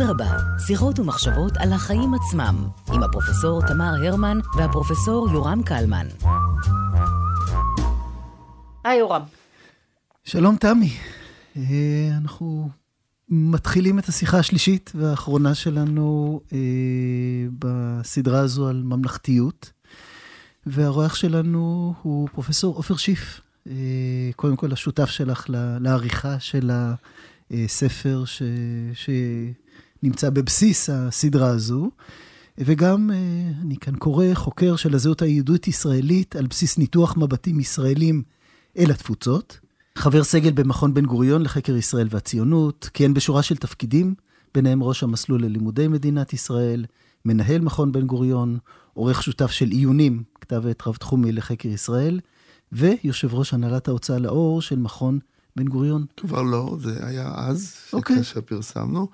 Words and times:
אדרבה, 0.00 0.36
שיחות 0.66 0.98
ומחשבות 0.98 1.52
על 1.56 1.72
החיים 1.72 2.14
עצמם, 2.14 2.68
עם 2.92 3.02
הפרופסור 3.02 3.60
תמר 3.66 3.92
הרמן 4.06 4.38
והפרופסור 4.56 5.28
יורם 5.32 5.62
קלמן. 5.62 6.06
היי 8.84 8.98
יורם. 8.98 9.22
שלום 10.24 10.56
תמי. 10.56 10.96
אה, 11.56 11.62
אנחנו 12.16 12.70
מתחילים 13.28 13.98
את 13.98 14.08
השיחה 14.08 14.38
השלישית 14.38 14.92
והאחרונה 14.94 15.54
שלנו 15.54 16.40
אה, 16.52 16.58
בסדרה 17.58 18.40
הזו 18.40 18.68
על 18.68 18.82
ממלכתיות. 18.84 19.72
והאורח 20.66 21.14
שלנו 21.14 21.94
הוא 22.02 22.28
פרופסור 22.28 22.76
עופר 22.76 22.96
שיף. 22.96 23.40
אה, 23.66 23.74
קודם 24.36 24.56
כל, 24.56 24.72
השותף 24.72 25.10
שלך 25.10 25.46
לעריכה 25.80 26.40
של 26.40 26.70
הספר 27.50 28.24
ש... 28.24 28.42
שנמצא 30.00 30.30
בבסיס 30.30 30.90
הסדרה 30.90 31.48
הזו. 31.48 31.90
וגם, 32.58 33.10
אני 33.62 33.76
כאן 33.76 33.96
קורא, 33.96 34.26
חוקר 34.34 34.76
של 34.76 34.94
הזהות 34.94 35.22
היהודית-ישראלית 35.22 36.36
על 36.36 36.46
בסיס 36.46 36.78
ניתוח 36.78 37.16
מבטים 37.16 37.60
ישראלים 37.60 38.22
אל 38.78 38.90
התפוצות. 38.90 39.60
חבר 39.98 40.24
סגל 40.24 40.50
במכון 40.50 40.94
בן 40.94 41.06
גוריון 41.06 41.42
לחקר 41.42 41.76
ישראל 41.76 42.08
והציונות, 42.10 42.90
כיהן 42.94 43.14
בשורה 43.14 43.42
של 43.42 43.56
תפקידים, 43.56 44.14
ביניהם 44.54 44.82
ראש 44.82 45.02
המסלול 45.02 45.42
ללימודי 45.44 45.88
מדינת 45.88 46.32
ישראל, 46.32 46.84
מנהל 47.24 47.60
מכון 47.60 47.92
בן 47.92 48.06
גוריון, 48.06 48.58
עורך 48.94 49.22
שותף 49.22 49.50
של 49.50 49.68
עיונים, 49.68 50.22
כתב 50.40 50.66
עת 50.66 50.86
רב-תחומי 50.86 51.32
לחקר 51.32 51.68
ישראל, 51.68 52.20
ויושב 52.72 53.34
ראש 53.34 53.54
הנהלת 53.54 53.88
ההוצאה 53.88 54.18
לאור 54.18 54.62
של 54.62 54.78
מכון 54.78 55.18
בן 55.56 55.64
גוריון. 55.68 56.04
כבר 56.16 56.42
לא, 56.42 56.76
זה 56.80 57.06
היה 57.06 57.32
אז, 57.36 57.74
okay. 57.74 57.92
אוקיי. 57.92 58.16
כאשר 58.16 58.40
פרסמנו. 58.40 59.08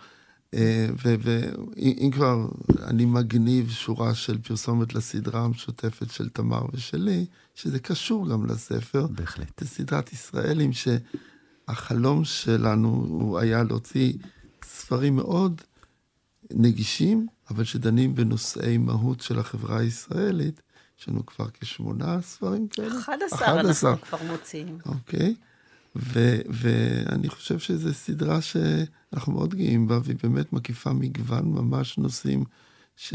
אה, 0.55 0.89
ואם 0.99 2.11
כבר 2.13 2.47
אני 2.83 3.05
מגניב 3.05 3.71
שורה 3.71 4.15
של 4.15 4.39
פרסומת 4.39 4.95
לסדרה 4.95 5.41
המשותפת 5.45 6.11
של 6.11 6.29
תמר 6.29 6.63
ושלי, 6.73 7.27
שזה 7.55 7.79
קשור 7.79 8.29
גם 8.29 8.47
לספר. 8.47 9.07
בהחלט. 9.07 9.61
זה 9.61 9.67
סדרת 9.67 10.13
ישראלים 10.13 10.71
שהחלום 10.73 12.25
שלנו 12.25 12.89
הוא 13.09 13.39
היה 13.39 13.63
להוציא 13.63 14.13
ספרים 14.65 15.17
מאוד 15.17 15.61
נגישים, 16.51 17.27
אבל 17.51 17.65
שדנים 17.65 18.15
בנושאי 18.15 18.79
מהות 18.79 19.21
של 19.21 19.39
החברה 19.39 19.79
הישראלית. 19.79 20.63
יש 21.01 21.09
לנו 21.09 21.27
כבר 21.27 21.47
כשמונה 21.61 22.23
ספרים 22.23 22.69
כאלה. 22.69 22.99
11 22.99 23.61
אנחנו 23.61 24.07
כבר 24.07 24.19
מוציאים. 24.33 24.79
אוקיי. 24.87 25.35
ו- 25.99 26.41
ואני 26.49 27.29
חושב 27.29 27.59
שזו 27.59 27.95
סדרה 27.95 28.41
שאנחנו 28.41 29.33
מאוד 29.33 29.55
גאים 29.55 29.89
בה, 29.89 29.99
והיא 30.05 30.17
באמת 30.23 30.53
מקיפה 30.53 30.93
מגוון 30.93 31.45
ממש 31.45 31.99
נושאים 31.99 32.45
ש... 32.97 33.15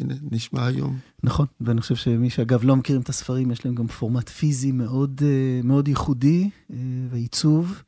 הנה, 0.00 0.14
נשמע 0.30 0.66
היום. 0.66 0.98
נכון, 1.22 1.46
ואני 1.60 1.80
חושב 1.80 1.94
שמי 1.96 2.30
שאגב 2.30 2.64
לא 2.64 2.76
מכירים 2.76 3.02
את 3.02 3.08
הספרים, 3.08 3.50
יש 3.50 3.64
להם 3.64 3.74
גם 3.74 3.86
פורמט 3.86 4.28
פיזי 4.28 4.72
מאוד, 4.72 5.20
אה, 5.24 5.60
מאוד 5.64 5.88
ייחודי, 5.88 6.50
אה, 6.70 6.76
ועיצוב, 7.10 7.82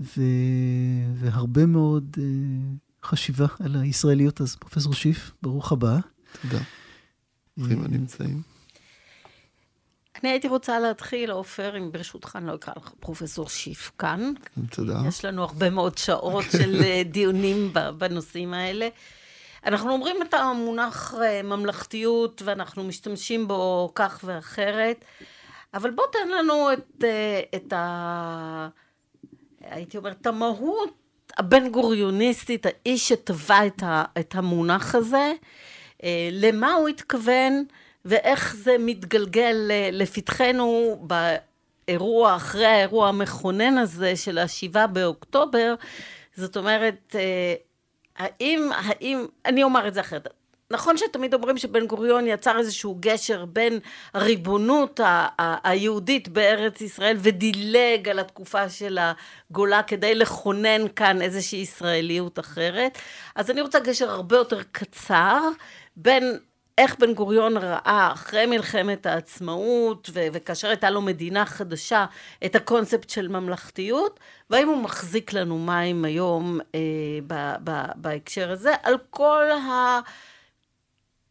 ו... 0.00 0.22
והרבה 1.14 1.66
מאוד 1.66 2.16
אה, 2.18 2.24
חשיבה 3.04 3.46
על 3.60 3.76
הישראליות. 3.76 4.40
אז 4.40 4.56
פרופסור 4.56 4.94
שיף, 4.94 5.32
ברוך 5.42 5.72
הבא. 5.72 5.98
תודה. 6.42 6.62
ברוכים 7.56 7.84
הנמצאים. 7.84 8.53
אני 10.22 10.30
הייתי 10.30 10.48
רוצה 10.48 10.78
להתחיל, 10.78 11.30
עופר, 11.30 11.76
אם 11.78 11.92
ברשותך 11.92 12.36
אני 12.36 12.46
לא 12.46 12.54
אקרא 12.54 12.74
לך 12.76 12.92
פרופסור 13.00 13.48
שיף 13.48 13.90
כאן. 13.98 14.32
תודה. 14.70 14.98
יש 15.08 15.24
לנו 15.24 15.42
הרבה 15.42 15.70
מאוד 15.70 15.98
שעות 15.98 16.44
של 16.52 16.82
דיונים 17.04 17.72
בנושאים 17.98 18.54
האלה. 18.54 18.88
אנחנו 19.66 19.92
אומרים 19.92 20.22
את 20.22 20.34
המונח 20.34 21.14
אה, 21.22 21.42
ממלכתיות, 21.42 22.42
ואנחנו 22.44 22.84
משתמשים 22.84 23.48
בו 23.48 23.92
כך 23.94 24.20
ואחרת, 24.24 25.04
אבל 25.74 25.90
בוא 25.90 26.04
תן 26.12 26.28
לנו 26.28 26.72
את, 26.72 27.04
אה, 27.04 27.40
את 27.54 27.72
ה... 27.72 28.68
הייתי 29.60 29.96
אומרת, 29.96 30.20
את 30.20 30.26
המהות 30.26 31.04
הבן 31.38 31.70
גוריוניסטית, 31.70 32.66
האיש 32.66 33.08
שטבע 33.08 33.66
את, 34.18 34.34
המונח 34.34 34.94
הזה, 34.94 35.32
אה, 36.04 36.28
למה 36.32 36.72
הוא 36.72 36.88
התכוון, 36.88 37.64
ואיך 38.04 38.56
זה 38.56 38.76
מתגלגל 38.78 39.56
לפתחנו 39.92 40.98
באירוע, 41.86 42.36
אחרי 42.36 42.66
האירוע 42.66 43.08
המכונן 43.08 43.78
הזה 43.78 44.16
של 44.16 44.38
השבעה 44.38 44.86
באוקטובר. 44.86 45.74
זאת 46.36 46.56
אומרת, 46.56 47.16
האם, 48.16 48.70
האם, 48.74 49.26
אני 49.46 49.62
אומר 49.62 49.88
את 49.88 49.94
זה 49.94 50.00
אחרת. 50.00 50.28
נכון 50.70 50.96
שתמיד 50.96 51.34
אומרים 51.34 51.58
שבן 51.58 51.86
גוריון 51.86 52.26
יצר 52.26 52.58
איזשהו 52.58 52.96
גשר 53.00 53.44
בין 53.44 53.78
הריבונות 54.14 55.00
ה- 55.00 55.28
ה- 55.40 55.70
היהודית 55.70 56.28
בארץ 56.28 56.80
ישראל 56.80 57.16
ודילג 57.20 58.08
על 58.08 58.18
התקופה 58.18 58.68
של 58.68 58.98
הגולה 59.50 59.82
כדי 59.82 60.14
לכונן 60.14 60.88
כאן 60.96 61.22
איזושהי 61.22 61.58
ישראליות 61.58 62.38
אחרת. 62.38 62.98
אז 63.34 63.50
אני 63.50 63.60
רוצה 63.60 63.80
גשר 63.80 64.10
הרבה 64.10 64.36
יותר 64.36 64.62
קצר 64.72 65.40
בין 65.96 66.38
איך 66.78 66.96
בן 66.98 67.14
גוריון 67.14 67.56
ראה 67.56 68.10
אחרי 68.12 68.46
מלחמת 68.46 69.06
העצמאות 69.06 70.10
ו- 70.14 70.26
וכאשר 70.32 70.68
הייתה 70.68 70.90
לו 70.90 71.02
מדינה 71.02 71.46
חדשה 71.46 72.06
את 72.44 72.56
הקונספט 72.56 73.10
של 73.10 73.28
ממלכתיות 73.28 74.20
והאם 74.50 74.68
הוא 74.68 74.82
מחזיק 74.82 75.32
לנו 75.32 75.58
מים 75.58 76.04
היום 76.04 76.60
אה, 76.74 76.80
ב- 77.26 77.56
ב- 77.64 77.92
בהקשר 77.96 78.50
הזה 78.50 78.72
על 78.82 78.94
כל 79.10 79.44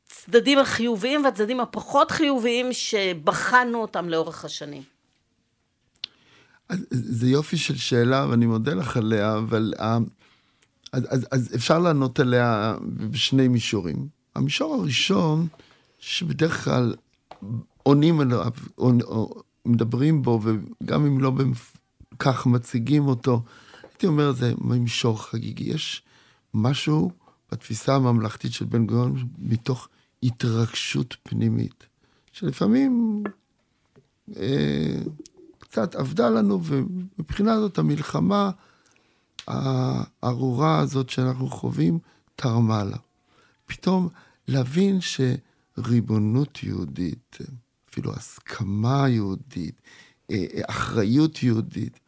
הצדדים 0.10 0.60
החיוביים 0.60 1.24
והצדדים 1.24 1.60
הפחות 1.60 2.12
חיוביים 2.12 2.74
שבחנו 2.74 3.82
אותם 3.82 4.10
לאורך 4.10 4.46
השנים. 4.46 4.84
זה 6.90 7.28
יופי 7.28 7.58
של 7.58 7.78
שאלה 7.78 8.28
ואני 8.30 8.46
מודה 8.46 8.74
לך 8.74 8.98
עליה 8.98 9.38
אבל 9.38 9.74
אה, 9.80 9.98
אז, 10.94 11.08
אז, 11.10 11.28
אז 11.32 11.56
אפשר 11.56 11.80
לענות 11.80 12.20
עליה 12.20 12.76
בשני 13.12 13.48
מישורים. 13.48 14.08
המישור 14.36 14.76
הראשון, 14.76 15.48
שבדרך 16.00 16.64
כלל 16.64 16.96
עונים 17.84 18.20
עליו, 18.20 18.52
מדברים 19.66 20.22
בו, 20.22 20.40
וגם 20.44 21.06
אם 21.06 21.20
לא 21.20 21.32
כך 22.20 22.46
מציגים 22.46 23.08
אותו, 23.08 23.42
הייתי 23.84 24.08
אומר, 24.08 24.32
זה 24.32 24.54
מישור 24.62 25.24
חגיגי. 25.24 25.64
יש 25.64 26.04
משהו 26.54 27.12
בתפיסה 27.52 27.96
הממלכתית 27.96 28.54
של 28.54 28.66
בן 28.66 28.86
גוריון 28.86 29.28
מתוך 29.40 29.88
התרגשות 30.24 31.16
פנימית, 31.24 31.84
שלפעמים 32.32 33.24
אה, 34.36 35.00
קצת 35.60 35.96
עבדה 35.96 36.30
לנו, 36.30 36.60
ומבחינה 36.64 37.60
זאת 37.60 37.78
המלחמה 37.78 38.52
הארורה 39.48 40.80
הזאת 40.80 41.10
שאנחנו 41.10 41.48
חווים 41.48 42.00
תרמה 42.36 42.84
לה. 42.84 42.98
פתאום 43.74 44.10
להבין 44.48 45.00
שריבונות 45.02 46.64
יהודית, 46.64 47.38
אפילו 47.90 48.14
הסכמה 48.14 49.10
יהודית, 49.10 49.82
אה, 50.32 50.46
אחריות 50.70 51.44
יהודית, 51.44 52.00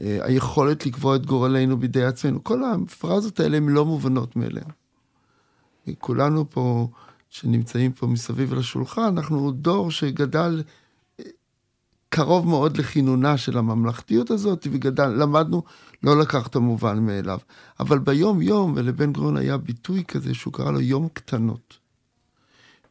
אה, 0.00 0.18
היכולת 0.22 0.86
לקבוע 0.86 1.16
את 1.16 1.26
גורלנו 1.26 1.76
בידי 1.76 2.04
עצמנו, 2.04 2.44
כל 2.44 2.62
הפרזות 2.64 3.40
האלה 3.40 3.56
הן 3.56 3.68
לא 3.68 3.84
מובנות 3.84 4.36
מאליהן. 4.36 4.68
כולנו 5.98 6.50
פה, 6.50 6.88
שנמצאים 7.30 7.92
פה 7.92 8.06
מסביב 8.06 8.54
לשולחן, 8.54 9.02
אנחנו 9.02 9.50
דור 9.50 9.90
שגדל 9.90 10.62
אה, 10.66 10.72
קרוב 12.10 12.48
מאוד 12.48 12.76
לכינונה 12.76 13.36
של 13.36 13.58
הממלכתיות 13.58 14.30
הזאת, 14.30 14.66
וגדל, 14.70 15.08
למדנו 15.08 15.62
לא 16.02 16.20
לקח 16.20 16.46
את 16.46 16.56
המובן 16.56 16.98
מאליו. 16.98 17.38
אבל 17.80 17.98
ביום-יום, 17.98 18.72
ולבן 18.76 19.12
גוריון 19.12 19.36
היה 19.36 19.56
ביטוי 19.56 20.04
כזה 20.08 20.34
שהוא 20.34 20.52
קרא 20.52 20.70
לו 20.70 20.80
יום 20.80 21.08
קטנות. 21.12 21.78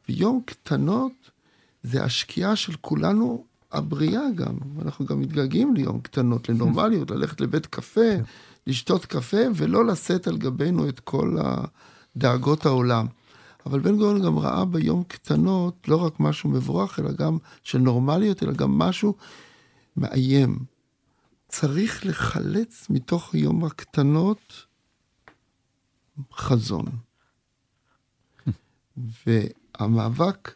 ויום 0.10 0.42
קטנות 0.46 1.32
זה 1.84 2.04
השקיעה 2.04 2.56
של 2.56 2.74
כולנו, 2.82 3.44
הבריאה 3.72 4.22
גם. 4.36 4.58
אנחנו 4.82 5.06
גם 5.06 5.20
מתגעגעים 5.20 5.76
ליום 5.76 6.02
קטנות, 6.02 6.50
לנורמליות, 6.50 7.12
ללכת 7.12 7.42
לבית 7.42 7.66
קפה, 7.66 8.12
לשתות 8.68 9.06
קפה, 9.06 9.42
ולא 9.56 9.86
לשאת 9.86 10.28
על 10.28 10.38
גבינו 10.38 10.90
את 10.90 11.00
כל 11.00 11.38
דאגות 12.18 12.66
העולם. 12.66 13.06
אבל 13.70 13.80
בן 13.80 13.98
גוריון 13.98 14.26
גם 14.26 14.40
ראה 14.40 14.66
ביום 14.66 15.04
קטנות 15.04 15.88
לא 15.88 15.96
רק 15.96 16.20
משהו 16.20 16.50
מבורך, 16.50 17.00
אלא 17.00 17.12
גם 17.12 17.38
של 17.64 17.78
נורמליות, 17.78 18.44
אלא 18.44 18.54
גם 18.54 18.78
משהו 18.78 19.16
מאיים. 19.98 20.60
צריך 21.48 22.06
לחלץ 22.06 22.88
מתוך 22.90 23.36
יום 23.36 23.66
הקטנות 23.66 24.66
חזון. 26.34 26.86
והמאבק 28.98 30.54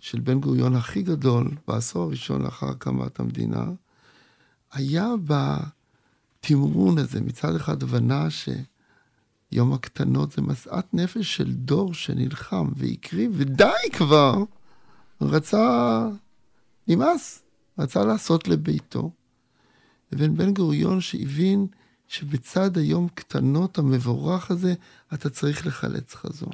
של 0.00 0.20
בן 0.20 0.40
גוריון 0.40 0.74
הכי 0.74 1.02
גדול 1.02 1.50
בעשור 1.68 2.02
הראשון 2.02 2.42
לאחר 2.42 2.68
הקמת 2.68 3.20
המדינה, 3.20 3.64
היה 4.72 5.08
בתמרון 6.40 6.98
הזה, 6.98 7.20
מצד 7.20 7.54
אחד 7.54 7.82
הבנה 7.82 8.30
יום 9.52 9.72
הקטנות 9.72 10.32
זה 10.32 10.42
משאת 10.42 10.94
נפש 10.94 11.36
של 11.36 11.52
דור 11.52 11.94
שנלחם 11.94 12.68
והקריב, 12.76 13.32
ודי 13.34 13.90
כבר, 13.92 14.34
רצה, 15.20 16.08
נמאס, 16.88 17.42
רצה 17.78 18.04
לעשות 18.04 18.48
לביתו. 18.48 19.10
לבין 20.12 20.36
בן 20.36 20.54
גוריון 20.54 21.00
שהבין 21.00 21.66
שבצד 22.08 22.78
היום 22.78 23.08
קטנות 23.14 23.78
המבורך 23.78 24.50
הזה, 24.50 24.74
אתה 25.14 25.30
צריך 25.30 25.66
לחלץ 25.66 26.14
חזון. 26.14 26.52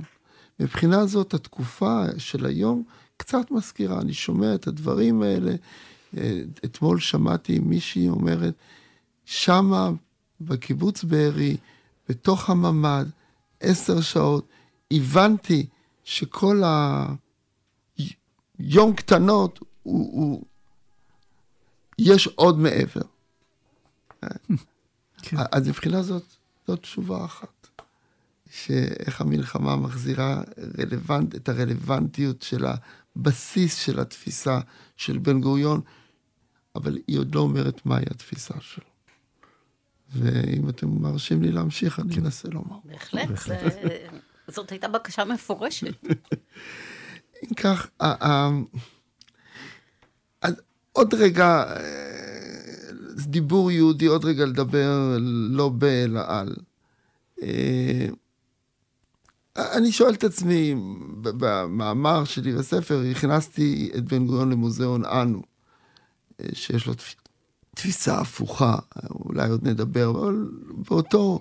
מבחינה 0.61 1.07
זאת, 1.07 1.35
התקופה 1.35 2.05
של 2.19 2.47
היום 2.47 2.83
קצת 3.17 3.51
מזכירה, 3.51 4.01
אני 4.01 4.13
שומע 4.13 4.55
את 4.55 4.67
הדברים 4.67 5.23
האלה. 5.23 5.55
אה, 6.17 6.43
אתמול 6.65 7.01
שמעתי 7.01 7.59
מישהי 7.59 8.09
אומרת, 8.09 8.55
שמה 9.25 9.91
בקיבוץ 10.41 11.05
בארי, 11.05 11.57
בתוך 12.13 12.51
הממ"ד, 12.51 13.05
עשר 13.61 14.01
שעות, 14.01 14.49
הבנתי 14.91 15.67
שכל 16.05 16.63
היום 18.59 18.93
קטנות, 18.93 19.59
הוא, 19.83 20.13
הוא, 20.13 20.45
יש 21.99 22.27
עוד 22.27 22.59
מעבר. 22.59 23.01
כן. 25.23 25.37
אז 25.53 25.69
מבחינה 25.69 26.03
זאת, 26.03 26.25
זאת 26.67 26.81
תשובה 26.81 27.25
אחת. 27.25 27.67
שאיך 28.51 29.21
המלחמה 29.21 29.77
מחזירה 29.77 30.43
רלוונט, 30.79 31.35
את 31.35 31.49
הרלוונטיות 31.49 32.43
של 32.43 32.65
הבסיס 33.17 33.77
של 33.77 34.01
התפיסה 34.01 34.61
של 34.97 35.19
בן 35.19 35.41
גוריון, 35.41 35.81
אבל 36.75 36.99
היא 37.07 37.19
עוד 37.19 37.35
לא 37.35 37.41
אומרת 37.41 37.87
מהי 37.87 38.05
התפיסה 38.11 38.55
שלו. 38.61 38.92
ואם 40.15 40.69
אתם 40.69 41.03
מרשים 41.03 41.43
לי 41.43 41.53
להמשיך, 41.53 42.01
אני 42.01 42.15
כן. 42.15 42.25
אנסה 42.25 42.49
לומר. 42.49 42.77
בהחלט, 42.85 43.29
זאת 44.49 44.71
הייתה 44.71 44.89
בקשה 44.89 45.25
מפורשת. 45.25 46.07
אם 47.45 47.55
כך, 47.57 47.87
עוד 50.93 51.15
רגע, 51.15 51.65
דיבור 53.17 53.71
יהודי, 53.71 54.07
עוד 54.07 54.25
רגע 54.25 54.47
לדבר 54.47 55.17
לא 55.51 55.69
ב, 55.79 55.85
אלא 55.85 56.21
על. 56.27 56.55
אה, 57.43 58.09
אני 59.57 59.93
שואל 59.93 60.15
את 60.15 60.25
עצמי, 60.25 60.75
במאמר 61.23 62.25
שלי 62.25 62.53
בספר, 62.53 63.03
הכנסתי 63.11 63.91
את 63.97 64.05
בן 64.05 64.27
גוריון 64.27 64.51
למוזיאון 64.51 65.05
אנו, 65.05 65.43
אה, 66.41 66.47
שיש 66.53 66.87
לו 66.87 66.95
תפיסה 67.75 68.21
הפוכה, 68.21 68.77
אולי 69.11 69.49
עוד 69.49 69.69
נדבר, 69.69 70.11
אבל 70.11 70.49
באותו 70.89 71.41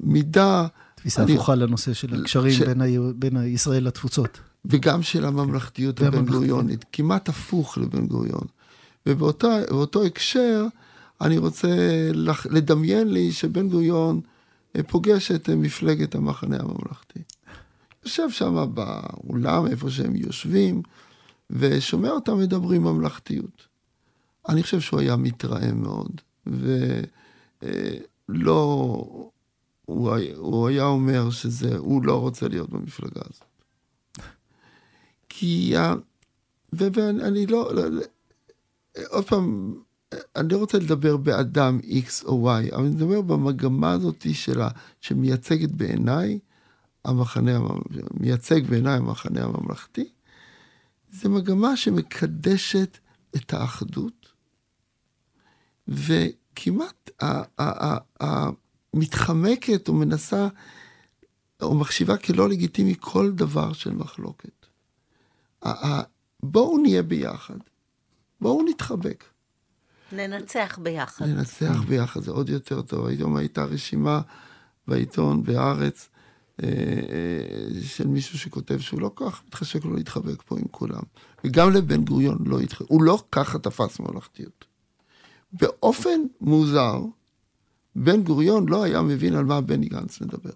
מידה... 0.00 0.66
תפיסה 0.94 1.22
אני, 1.22 1.34
הפוכה 1.34 1.54
לנושא 1.54 1.92
של 1.92 2.20
הקשרים 2.20 2.52
ש... 2.52 2.62
בין, 2.62 2.80
ה... 2.80 2.84
בין 3.14 3.36
ישראל 3.46 3.84
לתפוצות. 3.86 4.40
וגם 4.64 5.02
של 5.02 5.24
הממלכתיות 5.24 6.00
הבן 6.00 6.24
גוריונית, 6.26 6.84
כמעט 6.92 7.28
הפוך 7.28 7.78
לבן 7.78 8.06
גוריון. 8.06 8.46
ובאותו 9.06 10.04
הקשר, 10.04 10.66
אני 11.20 11.38
רוצה 11.38 11.68
לדמיין 12.50 13.08
לי 13.08 13.32
שבן 13.32 13.68
גוריון 13.68 14.20
אה, 14.76 14.82
פוגש 14.82 15.30
את 15.30 15.50
אה, 15.50 15.56
מפלגת 15.56 16.14
המחנה 16.14 16.56
הממלכתי. 16.60 17.20
יושב 18.04 18.30
שם 18.30 18.66
באולם, 18.74 19.66
איפה 19.66 19.90
שהם 19.90 20.16
יושבים, 20.16 20.82
ושומע 21.50 22.10
אותם 22.10 22.38
מדברים 22.38 22.82
ממלכתיות. 22.82 23.67
אני 24.48 24.62
חושב 24.62 24.80
שהוא 24.80 25.00
היה 25.00 25.16
מתרעם 25.16 25.82
מאוד, 25.82 26.20
ולא... 26.46 26.82
אה, 27.62 27.98
הוא, 29.88 30.10
הוא 30.36 30.68
היה 30.68 30.84
אומר 30.84 31.30
שזה, 31.30 31.76
הוא 31.76 32.04
לא 32.04 32.20
רוצה 32.20 32.48
להיות 32.48 32.70
במפלגה 32.70 33.20
הזאת. 33.20 33.44
כי, 35.28 35.74
ואני 36.72 37.46
לא, 37.46 37.74
לא, 37.74 37.88
לא, 37.88 38.02
עוד 39.08 39.24
פעם, 39.24 39.74
אני 40.36 40.48
לא 40.48 40.58
רוצה 40.58 40.78
לדבר 40.78 41.16
באדם 41.16 41.80
X 41.84 42.24
או 42.24 42.50
Y, 42.50 42.74
אבל 42.74 42.84
אני 42.84 42.94
מדבר 42.94 43.20
במגמה 43.20 43.92
הזאת 43.92 44.26
שלה, 44.32 44.68
שמייצגת 45.00 45.70
בעיניי 45.70 46.38
המחנה, 47.04 47.58
מייצג 48.20 48.66
בעיניי 48.66 48.96
המחנה 48.96 49.44
הממלכתי, 49.44 50.08
זה 51.10 51.28
מגמה 51.28 51.76
שמקדשת 51.76 52.98
את 53.36 53.54
האחדות, 53.54 54.17
וכמעט 55.88 57.10
מתחמקת 58.94 59.88
או 59.88 59.94
מנסה, 59.94 60.48
או 61.62 61.74
מחשיבה 61.74 62.16
כלא 62.16 62.48
לגיטימי 62.48 62.94
כל 63.00 63.30
דבר 63.30 63.72
של 63.72 63.90
מחלוקת. 63.90 64.66
בואו 66.42 66.78
נהיה 66.78 67.02
ביחד, 67.02 67.58
בואו 68.40 68.64
נתחבק. 68.68 69.24
ננצח 70.12 70.78
ביחד. 70.82 71.26
ננצח 71.26 71.82
ביחד, 71.88 72.22
זה 72.22 72.30
עוד 72.30 72.48
יותר 72.48 72.82
טוב. 72.82 73.06
היום 73.06 73.36
הייתה 73.36 73.64
רשימה 73.64 74.20
בעיתון, 74.86 75.42
בהארץ, 75.42 76.08
אה, 76.62 76.68
אה, 76.68 77.82
של 77.82 78.06
מישהו 78.06 78.38
שכותב 78.38 78.78
שהוא 78.78 79.00
לא 79.00 79.12
כך 79.16 79.42
מתחשק 79.46 79.84
לו 79.84 79.94
להתחבק 79.94 80.42
פה 80.42 80.58
עם 80.58 80.64
כולם. 80.70 81.02
וגם 81.44 81.72
לבן 81.72 82.04
גוריון 82.04 82.38
לא 82.46 82.60
התחבק, 82.60 82.88
הוא 82.88 83.02
לא 83.02 83.24
ככה 83.32 83.58
תפס 83.58 84.00
ממלכתיות. 84.00 84.67
באופן 85.52 86.20
מוזר, 86.40 87.02
בן 87.96 88.22
גוריון 88.22 88.68
לא 88.68 88.82
היה 88.82 89.02
מבין 89.02 89.34
על 89.34 89.44
מה 89.44 89.60
בני 89.60 89.86
גנץ 89.86 90.20
מדבר. 90.20 90.50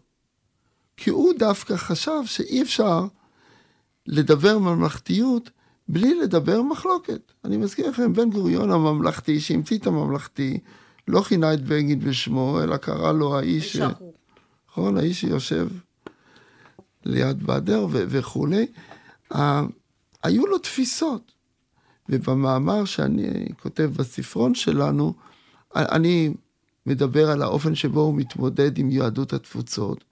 כי 0.97 1.11
הוא 1.11 1.33
דווקא 1.39 1.77
חשב 1.77 2.21
שאי 2.25 2.63
אפשר 2.63 3.07
לדבר 4.07 4.59
ממלכתיות 4.59 5.51
בלי 5.89 6.15
לדבר 6.15 6.63
מחלוקת. 6.63 7.33
אני 7.45 7.57
מזכיר 7.57 7.91
לכם, 7.91 8.13
בן 8.13 8.31
גוריון 8.31 8.71
הממלכתי, 8.71 9.41
שהמציא 9.41 9.79
את 9.79 9.87
הממלכתי, 9.87 10.59
לא 11.09 11.23
כינה 11.23 11.55
את 11.55 11.65
בגין 11.65 12.01
בשמו, 12.01 12.61
אלא 12.63 12.77
קרא 12.77 13.13
לו 13.13 13.39
האיש... 13.39 13.77
נכון, 14.69 14.97
האיש 14.97 15.21
שיושב 15.21 15.69
ליד 17.05 17.43
באדר 17.43 17.87
וכולי. 17.91 18.67
היו 20.23 20.47
לו 20.47 20.59
תפיסות. 20.59 21.32
ובמאמר 22.09 22.85
שאני 22.85 23.47
כותב 23.63 23.91
בספרון 23.97 24.55
שלנו, 24.55 25.15
אני 25.77 26.35
מדבר 26.87 27.31
על 27.31 27.43
האופן 27.43 27.75
שבו 27.75 28.01
הוא 28.01 28.15
מתמודד 28.15 28.79
עם 28.79 28.91
יהדות 28.91 29.33
התפוצות. 29.33 30.05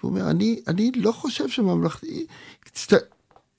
הוא 0.00 0.10
אומר, 0.10 0.30
אני, 0.30 0.60
אני 0.66 0.92
לא 0.92 1.12
חושב 1.12 1.48
שממלכתי... 1.48 2.26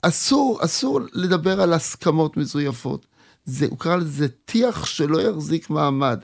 אסור, 0.02 0.58
אסור 0.64 1.00
לדבר 1.12 1.60
על 1.60 1.72
הסכמות 1.72 2.36
מזויפות. 2.36 3.06
זה, 3.44 3.66
הוא 3.70 3.78
קרא 3.78 3.96
לזה 3.96 4.28
טיח 4.28 4.86
שלא 4.86 5.20
יחזיק 5.22 5.70
מעמד. 5.70 6.20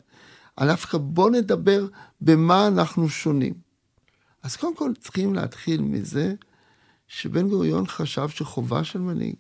דווקא 0.61 0.99
בוא 0.99 1.31
נדבר 1.31 1.87
במה 2.21 2.67
אנחנו 2.67 3.09
שונים. 3.09 3.55
אז 4.43 4.57
קודם 4.57 4.77
כל 4.77 4.93
צריכים 5.01 5.35
להתחיל 5.35 5.83
מזה 5.83 6.35
שבן 7.09 7.49
גוריון 7.49 7.87
חשב 7.87 8.29
שחובה 8.29 8.85
של 8.85 8.99
מנהיג 8.99 9.35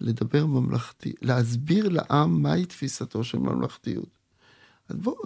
לדבר 0.00 0.46
ממלכתי, 0.46 1.12
להסביר 1.22 1.88
לעם 1.88 2.42
מהי 2.42 2.64
תפיסתו 2.64 3.24
של 3.24 3.38
ממלכתיות. 3.38 4.18
אז 4.88 4.96
בואו, 4.96 5.16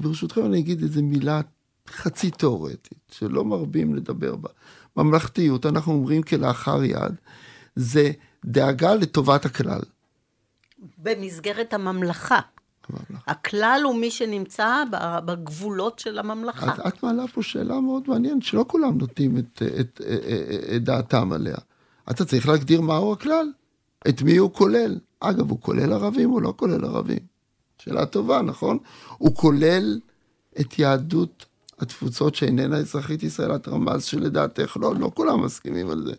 ברשותכם 0.00 0.46
אני 0.46 0.58
אגיד 0.58 0.82
איזה 0.82 1.02
מילה 1.02 1.40
חצי 1.88 2.30
תיאורטית, 2.30 2.98
שלא 3.10 3.44
מרבים 3.44 3.94
לדבר 3.94 4.36
בה. 4.36 4.48
ממלכתיות, 4.96 5.66
אנחנו 5.66 5.92
אומרים 5.92 6.22
כלאחר 6.22 6.84
יד, 6.84 7.14
זה 7.76 8.12
דאגה 8.44 8.94
לטובת 8.94 9.44
הכלל. 9.44 9.80
במסגרת 10.98 11.74
הממלכה. 11.74 12.40
הממלכה. 12.88 13.30
הכלל 13.30 13.80
הוא 13.84 13.96
מי 13.96 14.10
שנמצא 14.10 14.84
בגבולות 15.24 15.98
של 15.98 16.18
הממלכה. 16.18 16.72
אז 16.72 16.80
את 16.88 17.02
מעלה 17.02 17.28
פה 17.28 17.42
שאלה 17.42 17.80
מאוד 17.80 18.02
מעניינת, 18.08 18.42
שלא 18.42 18.64
כולם 18.68 18.98
נותנים 18.98 19.38
את, 19.38 19.62
את, 19.80 19.80
את, 19.80 20.00
את 20.76 20.84
דעתם 20.84 21.32
עליה. 21.32 21.56
אתה 22.10 22.24
צריך 22.24 22.48
להגדיר 22.48 22.80
מהו 22.80 23.12
הכלל, 23.12 23.46
את 24.08 24.22
מי 24.22 24.36
הוא 24.36 24.52
כולל. 24.52 24.98
אגב, 25.20 25.50
הוא 25.50 25.60
כולל 25.60 25.92
ערבים 25.92 26.32
או 26.32 26.40
לא 26.40 26.54
כולל 26.56 26.84
ערבים? 26.84 27.18
שאלה 27.78 28.06
טובה, 28.06 28.42
נכון? 28.42 28.78
הוא 29.18 29.34
כולל 29.34 30.00
את 30.60 30.78
יהדות 30.78 31.46
התפוצות 31.78 32.34
שאיננה 32.34 32.76
אזרחית 32.76 33.22
ישראל, 33.22 33.54
את 33.54 33.68
רמז 33.68 34.04
שלדעתך 34.04 34.76
לא, 34.80 34.94
לא 34.94 35.10
כולם 35.14 35.44
מסכימים 35.44 35.90
על 35.90 36.02
זה. 36.02 36.12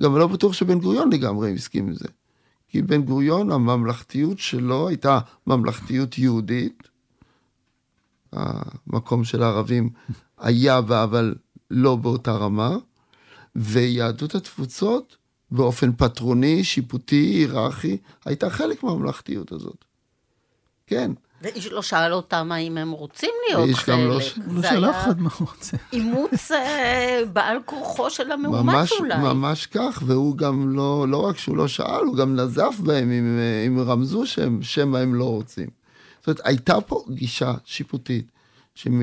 גם 0.00 0.16
לא 0.16 0.26
בטוח 0.26 0.52
שבן 0.52 0.78
גוריון 0.78 1.12
לגמרי 1.12 1.54
הסכים 1.54 1.86
עם 1.86 1.94
זה. 1.94 2.08
כי 2.68 2.82
בן 2.82 3.02
גוריון, 3.02 3.50
הממלכתיות 3.50 4.38
שלו 4.38 4.88
הייתה 4.88 5.18
ממלכתיות 5.46 6.18
יהודית. 6.18 6.88
המקום 8.32 9.24
של 9.24 9.42
הערבים 9.42 9.90
היה 10.38 10.80
בה, 10.80 11.04
אבל 11.04 11.34
לא 11.70 11.96
באותה 11.96 12.32
רמה. 12.32 12.76
ויהדות 13.56 14.34
התפוצות, 14.34 15.16
באופן 15.54 15.92
פטרוני, 15.96 16.64
שיפוטי, 16.64 17.16
היררכי, 17.16 17.96
הייתה 18.24 18.50
חלק 18.50 18.82
מהממלכתיות 18.82 19.52
הזאת. 19.52 19.84
כן. 20.86 21.10
ואיש 21.42 21.66
לא 21.66 21.82
שאל 21.82 22.12
אותם 22.12 22.52
האם 22.52 22.78
הם 22.78 22.90
רוצים 22.90 23.30
להיות 23.48 23.62
ואיש 23.64 23.88
גם 23.90 23.98
לא 24.08 24.14
חלק. 24.14 24.22
ש- 24.22 24.38
לא 24.46 24.62
שאל 24.62 24.84
אף 24.90 24.96
אחד 25.04 25.20
מה 25.20 25.28
הוא 25.38 25.48
רוצה. 25.48 25.76
אימוץ 25.92 26.50
אה, 26.52 27.20
בעל 27.32 27.56
כורחו 27.64 28.10
של 28.10 28.32
המאומץ 28.32 28.74
ממש, 28.74 28.92
אולי. 28.92 29.18
ממש 29.18 29.66
כך, 29.66 30.02
והוא 30.06 30.36
גם 30.36 30.68
לא, 30.68 31.06
לא 31.08 31.16
רק 31.26 31.38
שהוא 31.38 31.56
לא 31.56 31.68
שאל, 31.68 32.04
הוא 32.04 32.16
גם 32.16 32.36
נזף 32.36 32.74
בהם 32.78 33.10
אם, 33.12 33.38
אם 33.66 33.80
רמזו 33.80 34.26
שהם, 34.26 34.62
שמא 34.62 34.98
הם 34.98 35.14
לא 35.14 35.24
רוצים. 35.24 35.68
זאת 36.18 36.26
אומרת, 36.26 36.40
הייתה 36.44 36.80
פה 36.80 37.04
גישה 37.10 37.54
שיפוטית, 37.64 38.26
שמ, 38.74 39.00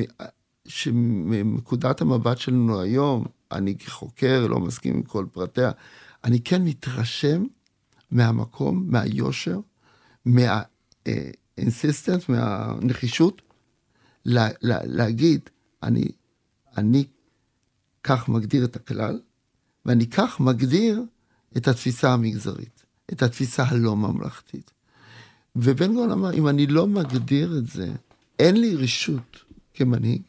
שמנקודת 0.67 2.01
המבט 2.01 2.38
שלנו 2.38 2.81
היום, 2.81 3.25
אני 3.51 3.75
כחוקר 3.77 4.48
לא 4.48 4.60
מסכים 4.60 4.93
עם 4.96 5.03
כל 5.03 5.25
פרטיה, 5.31 5.72
אני 6.24 6.42
כן 6.42 6.63
מתרשם 6.63 7.44
מהמקום, 8.12 8.86
מהיושר, 8.88 9.60
מהאינסיסטנס, 10.25 12.30
מהנחישות, 12.30 13.42
לה, 14.25 14.50
לה, 14.62 14.80
להגיד, 14.84 15.42
אני, 15.84 16.08
אני 16.78 17.06
כך 18.04 18.30
מגדיר 18.30 18.66
את 18.66 18.75
הכלל, 18.75 19.20
ואני 19.86 20.08
כך 20.08 20.40
מגדיר 20.40 21.04
את 21.58 21.68
התפיסה 21.68 22.13
המגזרית, 22.13 22.86
את 23.13 23.24
התפיסה 23.24 23.63
הלא 23.63 23.96
ממלכתית. 23.96 24.72
ובן 25.56 25.94
גוריון 25.94 26.12
אמר, 26.12 26.34
אם 26.34 26.48
אני 26.48 26.68
לא 26.68 26.88
מגדיר 26.88 27.58
את 27.58 27.68
זה, 27.68 27.92
אין 28.40 28.62
לי 28.62 28.75
רשות 28.75 29.38
כמנהיג 29.74 30.22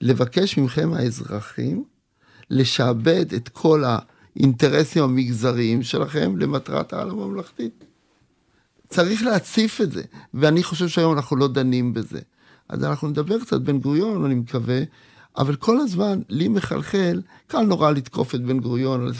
לבקש 0.00 0.58
מכם 0.58 0.92
האזרחים 0.92 1.84
לשעבד 2.50 3.34
את 3.34 3.48
כל 3.48 3.84
האינטרסים 4.36 5.02
המגזריים 5.02 5.82
שלכם 5.82 6.36
למטרת 6.36 6.92
העל 6.92 7.10
הממלכתית. 7.10 7.84
צריך 8.88 9.22
להציף 9.22 9.80
את 9.80 9.92
זה, 9.92 10.02
ואני 10.34 10.62
חושב 10.62 10.88
שהיום 10.88 11.12
אנחנו 11.12 11.36
לא 11.36 11.48
דנים 11.48 11.94
בזה. 11.94 12.20
אז 12.68 12.84
אנחנו 12.84 13.08
נדבר 13.08 13.40
קצת 13.40 13.60
בן 13.60 13.78
גוריון, 13.78 14.24
אני 14.24 14.34
מקווה, 14.34 14.80
אבל 15.36 15.56
כל 15.56 15.80
הזמן 15.80 16.20
לי 16.28 16.48
מחלחל, 16.48 17.22
קל 17.46 17.60
נורא 17.60 17.90
לתקוף 17.90 18.34
את 18.34 18.42
בן 18.42 18.60
גוריון 18.60 19.12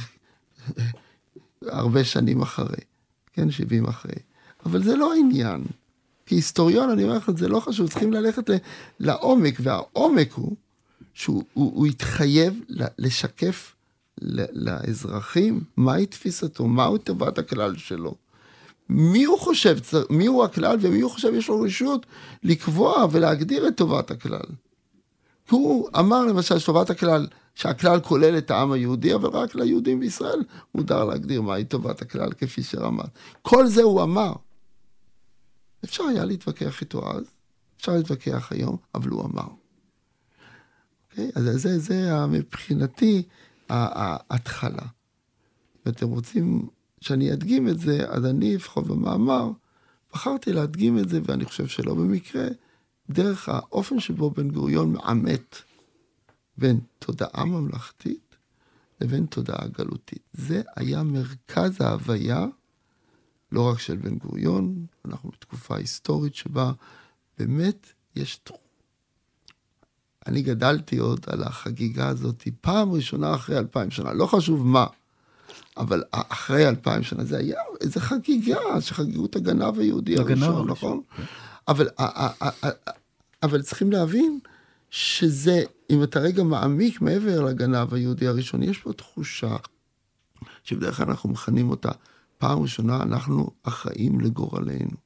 הרבה 1.62 2.04
שנים 2.04 2.42
אחרי, 2.42 2.76
כן, 3.32 3.50
70 3.50 3.84
אחרי. 3.84 4.14
אבל 4.66 4.82
זה 4.82 4.96
לא 4.96 5.12
העניין. 5.12 5.64
כהיסטוריון, 6.26 6.90
אני 6.90 7.04
אומר 7.04 7.16
לך, 7.16 7.30
זה 7.36 7.48
לא 7.48 7.60
חשוב, 7.60 7.88
צריכים 7.88 8.12
ללכת 8.12 8.50
לעומק, 9.00 9.54
והעומק 9.60 10.32
הוא 10.32 10.56
שהוא 11.14 11.44
הוא, 11.52 11.72
הוא 11.74 11.86
התחייב 11.86 12.60
לשקף 12.98 13.74
לאזרחים 14.52 15.60
מהי 15.76 16.06
תפיסתו, 16.06 16.66
מהו 16.66 16.98
טובת 16.98 17.38
הכלל 17.38 17.76
שלו. 17.76 18.14
מי 18.88 19.24
הוא 19.24 19.38
חושב, 19.38 19.78
מי 20.10 20.26
הוא 20.26 20.44
הכלל 20.44 20.76
ומי 20.80 21.00
הוא 21.00 21.10
חושב 21.10 21.34
יש 21.34 21.48
לו 21.48 21.60
רשות 21.60 22.06
לקבוע 22.42 23.06
ולהגדיר 23.10 23.68
את 23.68 23.76
טובת 23.76 24.10
הכלל. 24.10 24.46
הוא 25.50 25.88
אמר 25.98 26.24
למשל 26.24 26.58
שטובת 26.58 26.90
הכלל, 26.90 27.26
שהכלל 27.54 28.00
כולל 28.00 28.38
את 28.38 28.50
העם 28.50 28.72
היהודי, 28.72 29.14
אבל 29.14 29.28
רק 29.28 29.54
ליהודים 29.54 30.00
בישראל 30.00 30.42
מותר 30.74 31.04
להגדיר 31.04 31.42
מהי 31.42 31.64
טובת 31.64 32.02
הכלל 32.02 32.32
כפי 32.32 32.62
שרמז. 32.62 33.06
כל 33.42 33.66
זה 33.66 33.82
הוא 33.82 34.02
אמר. 34.02 34.32
אפשר 35.84 36.04
היה 36.04 36.24
להתווכח 36.24 36.80
איתו 36.80 37.10
אז, 37.10 37.24
אפשר 37.76 37.92
להתווכח 37.92 38.52
היום, 38.52 38.76
אבל 38.94 39.08
הוא 39.08 39.24
אמר. 39.24 39.48
אוקיי? 41.10 41.30
אז 41.34 41.44
זה, 41.44 41.78
זה 41.78 42.26
מבחינתי 42.26 43.22
ההתחלה. 43.68 44.86
ואתם 45.86 46.08
רוצים 46.08 46.68
שאני 47.00 47.32
אדגים 47.32 47.68
את 47.68 47.78
זה, 47.78 48.04
אז 48.08 48.26
אני 48.26 48.56
לפחות 48.56 48.86
במאמר, 48.86 49.50
בחרתי 50.12 50.52
להדגים 50.52 50.98
את 50.98 51.08
זה, 51.08 51.20
ואני 51.24 51.44
חושב 51.44 51.66
שלא 51.66 51.94
במקרה, 51.94 52.46
דרך 53.10 53.48
האופן 53.48 54.00
שבו 54.00 54.30
בן 54.30 54.50
גוריון 54.50 54.92
מעמת 54.92 55.56
בין 56.58 56.80
תודעה 56.98 57.44
ממלכתית 57.44 58.36
לבין 59.00 59.26
תודעה 59.26 59.66
גלותית. 59.78 60.22
זה 60.32 60.62
היה 60.76 61.02
מרכז 61.02 61.80
ההוויה, 61.80 62.46
לא 63.52 63.70
רק 63.70 63.78
של 63.78 63.96
בן 63.96 64.18
גוריון, 64.18 64.86
אנחנו 65.04 65.30
בתקופה 65.30 65.76
היסטורית 65.76 66.34
שבה 66.34 66.72
באמת 67.38 67.92
יש... 68.16 68.40
אני 70.26 70.42
גדלתי 70.42 70.98
עוד 70.98 71.20
על 71.26 71.42
החגיגה 71.42 72.08
הזאת 72.08 72.48
פעם 72.60 72.92
ראשונה 72.92 73.34
אחרי 73.34 73.58
אלפיים 73.58 73.90
שנה, 73.90 74.12
לא 74.12 74.26
חשוב 74.26 74.66
מה, 74.66 74.86
אבל 75.76 76.02
אחרי 76.12 76.68
אלפיים 76.68 77.02
שנה 77.02 77.24
זה 77.24 77.38
היה 77.38 77.56
איזה 77.80 78.00
חגיגה, 78.00 78.80
שחגגו 78.80 79.26
את 79.26 79.36
הגנב 79.36 79.78
היהודי 79.78 80.16
הראשון, 80.16 80.42
הראשון, 80.42 80.70
נכון? 80.70 81.00
אבל, 81.68 81.88
אבל 83.42 83.62
צריכים 83.62 83.92
להבין 83.92 84.38
שזה, 84.90 85.62
אם 85.90 86.02
אתה 86.02 86.20
רגע 86.20 86.42
מעמיק 86.42 87.00
מעבר 87.00 87.40
לגנב 87.40 87.94
היהודי 87.94 88.26
הראשון, 88.26 88.62
יש 88.62 88.78
פה 88.78 88.92
תחושה 88.92 89.56
שבדרך 90.64 90.96
כלל 90.96 91.06
אנחנו 91.08 91.28
מכנים 91.28 91.70
אותה, 91.70 91.90
פעם 92.38 92.62
ראשונה 92.62 93.02
אנחנו 93.02 93.50
אחראים 93.62 94.20
לגורלנו. 94.20 94.96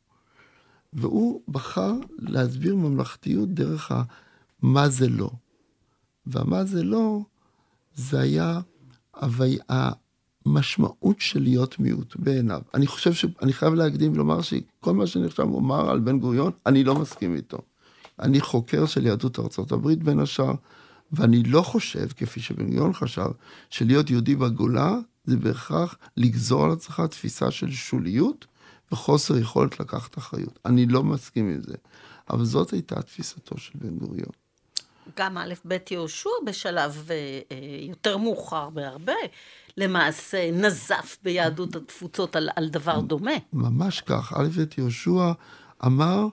והוא 0.92 1.42
בחר 1.48 1.92
להסביר 2.18 2.76
ממלכתיות 2.76 3.48
דרך 3.48 3.92
ה... 3.92 4.02
מה 4.62 4.88
זה 4.88 5.08
לא. 5.08 5.30
והמה 6.26 6.64
זה 6.64 6.82
לא, 6.82 7.20
זה 7.94 8.20
היה 8.20 8.60
הווי... 9.20 9.58
המשמעות 10.46 11.20
של 11.20 11.42
להיות 11.42 11.78
מיעוט 11.78 12.16
בעיניו. 12.18 12.60
אני 12.74 12.86
חושב 12.86 13.12
ש... 13.12 13.24
אני 13.42 13.52
חייב 13.52 13.74
להקדים 13.74 14.12
ולומר 14.12 14.42
שכל 14.42 14.94
מה 14.94 15.06
שאני 15.06 15.26
עכשיו 15.26 15.46
אומר 15.46 15.90
על 15.90 16.00
בן 16.00 16.18
גוריון, 16.18 16.52
אני 16.66 16.84
לא 16.84 16.94
מסכים 16.94 17.36
איתו. 17.36 17.58
אני 18.20 18.40
חוקר 18.40 18.86
של 18.86 19.06
יהדות 19.06 19.38
ארצות 19.38 19.72
הברית 19.72 20.02
בין 20.02 20.20
השאר, 20.20 20.54
ואני 21.12 21.42
לא 21.42 21.62
חושב, 21.62 22.06
כפי 22.16 22.40
שבן 22.40 22.66
גוריון 22.66 22.92
חשב, 22.92 23.30
שלהיות 23.70 24.10
יהודי 24.10 24.36
בגולה 24.36 24.94
זה 25.24 25.36
בהכרח 25.36 25.96
לגזור 26.16 26.64
על 26.64 26.72
עצמך 26.72 27.02
תפיסה 27.10 27.50
של 27.50 27.70
שוליות 27.70 28.46
וחוסר 28.92 29.38
יכולת 29.38 29.80
לקחת 29.80 30.18
אחריות. 30.18 30.58
אני 30.64 30.86
לא 30.86 31.02
מסכים 31.04 31.48
עם 31.48 31.62
זה. 31.62 31.74
אבל 32.30 32.44
זאת 32.44 32.70
הייתה 32.70 33.02
תפיסתו 33.02 33.58
של 33.58 33.72
בן 33.74 33.98
גוריון. 33.98 34.32
גם 35.16 35.38
א' 35.38 35.54
ב' 35.64 35.76
יהושע 35.90 36.30
בשלב 36.46 37.06
אה, 37.10 37.40
אה, 37.52 37.56
יותר 37.80 38.16
מאוחר 38.16 38.70
בהרבה, 38.70 39.12
למעשה 39.76 40.50
נזף 40.52 41.18
ביהדות 41.22 41.76
התפוצות 41.76 42.36
על, 42.36 42.48
על 42.56 42.68
דבר 42.68 43.00
דומה. 43.00 43.36
ממש 43.52 44.00
כך. 44.00 44.32
א' 44.32 44.48
ב' 44.56 44.78
יהושע 44.78 45.32
אמר 45.86 46.26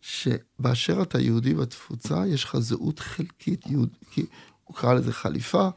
שבאשר 0.00 1.02
אתה 1.02 1.20
יהודי 1.20 1.54
בתפוצה, 1.54 2.26
יש 2.26 2.44
לך 2.44 2.58
זהות 2.58 2.98
חלקית, 2.98 3.66
יהוד... 3.66 3.88
כי 4.10 4.26
הוא 4.64 4.76
קרא 4.76 4.94
לזה 4.94 5.12
חליפה. 5.12 5.68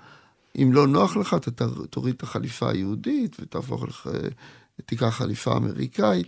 אם 0.56 0.74
לא 0.74 0.88
נוח 0.88 1.18
לך, 1.18 1.34
אתה 1.34 1.66
תוריד 1.90 2.16
את 2.16 2.24
החליפה 2.24 2.70
היהודית 2.70 3.38
ותהפוך 3.40 3.84
לך, 3.84 4.10
תיקח 4.86 5.10
חליפה 5.10 5.58
אמריקאית. 5.58 6.28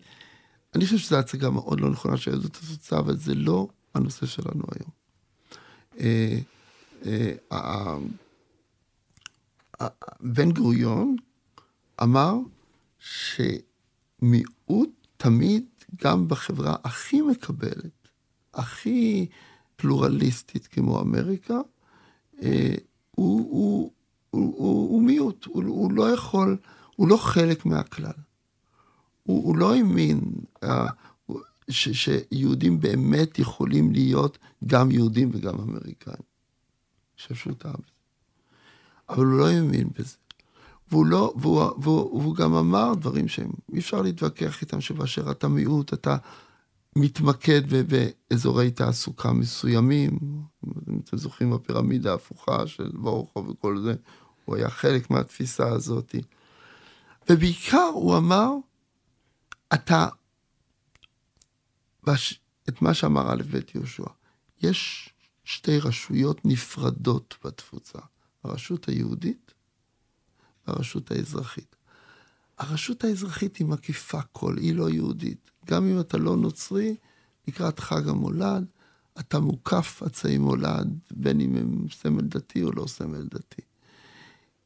אני 0.76 0.86
חושב 0.86 0.98
שזו 0.98 1.18
הצגה 1.18 1.50
מאוד 1.50 1.82
לא 1.82 1.90
נכונה 1.90 2.18
של 2.18 2.32
יהדות 2.32 2.56
התפוצה, 2.56 3.00
אבל 3.00 3.18
זה 3.18 3.36
לא 3.36 3.68
הנושא 3.96 4.26
שלנו 4.26 4.64
היום. 4.72 5.03
בן 10.20 10.52
גוריון 10.52 11.16
אמר 12.04 12.36
שמיעוט 13.00 14.90
תמיד, 15.18 15.66
גם 16.04 16.28
בחברה 16.28 16.76
הכי 16.84 17.22
מקבלת, 17.22 18.08
הכי 18.54 19.28
פלורליסטית 19.76 20.68
כמו 20.68 21.02
אמריקה, 21.02 21.58
הוא, 22.38 22.48
הוא, 23.12 23.42
הוא, 23.50 23.92
הוא, 24.30 24.90
הוא 24.90 25.04
מיעוט, 25.04 25.46
הוא, 25.46 25.64
הוא 25.64 25.92
לא 25.92 26.14
יכול, 26.14 26.58
הוא 26.96 27.08
לא 27.08 27.18
חלק 27.18 27.66
מהכלל. 27.66 28.12
הוא, 29.24 29.44
הוא 29.44 29.58
לא 29.58 29.74
האמין 29.74 30.22
ש, 31.70 31.90
שיהודים 31.90 32.80
באמת 32.80 33.40
יכולים 33.40 33.92
להיות 33.92 34.38
גם 34.66 34.92
יהודים 34.92 35.30
וגם 35.34 35.56
אמריקאים. 35.60 36.34
חושב 37.24 37.36
שהוא 37.36 37.54
טעה 37.54 37.74
בזה. 37.74 37.94
אבל 39.10 39.26
הוא 39.26 39.38
לא 39.38 39.48
האמין 39.48 39.90
בזה. 40.00 40.16
והוא, 40.92 41.06
לא, 41.06 41.34
והוא, 41.38 41.62
והוא, 41.62 42.22
והוא 42.22 42.36
גם 42.36 42.54
אמר 42.54 42.94
דברים 42.94 43.28
שהם, 43.28 43.52
אי 43.74 43.80
אפשר 43.80 44.02
להתווכח 44.02 44.62
איתם, 44.62 44.82
שבאשר 44.82 45.32
אתה 45.32 45.48
מיעוט, 45.48 45.94
אתה 45.94 46.18
מתמקד 46.96 47.62
באזורי 47.88 48.72
תעסוקה 48.72 49.32
מסוימים. 49.32 50.20
אם 50.90 51.00
אתם 51.04 51.18
זוכרים 51.18 51.52
בפירמידה 51.52 52.12
ההפוכה 52.12 52.68
של 52.68 52.92
וורחו 52.94 53.48
וכל 53.48 53.80
זה, 53.80 53.96
הוא 54.46 54.56
היה 54.56 54.70
חלק 54.70 55.12
מהתפיסה 55.12 55.68
הזאת. 55.68 56.16
ובעיקר 57.30 57.90
הוא 57.94 58.18
אמר, 58.18 58.50
אתה, 59.74 60.08
בש, 62.06 62.40
את 62.70 62.82
מה 62.82 62.94
שאמר 62.94 63.34
א' 63.34 63.44
ב' 63.52 63.60
יהושע, 63.76 64.08
יש 64.62 65.10
שתי 65.44 65.80
רשויות 65.80 66.46
נפרדות 66.46 67.36
בתפוצה, 67.46 68.00
הרשות 68.44 68.88
היהודית 68.88 69.54
והרשות 70.68 71.12
האזרחית. 71.12 71.76
הרשות 72.58 73.04
האזרחית 73.04 73.58
היא 73.58 73.68
מקיפה 73.68 74.22
כל, 74.22 74.58
היא 74.58 74.76
לא 74.76 74.90
יהודית. 74.90 75.52
גם 75.66 75.88
אם 75.88 76.00
אתה 76.00 76.18
לא 76.18 76.38
נוצרי, 76.38 76.96
לקראת 77.48 77.80
חג 77.80 78.10
המולד, 78.10 78.66
אתה 79.20 79.40
מוקף 79.40 80.04
עצי 80.06 80.38
מולד, 80.38 81.00
בין 81.12 81.42
אם 81.42 81.56
הם 81.56 81.86
סמל 81.92 82.22
דתי 82.22 82.64
או 82.64 82.72
לא 82.72 82.88
סמל 82.88 83.24
דתי. 83.24 83.62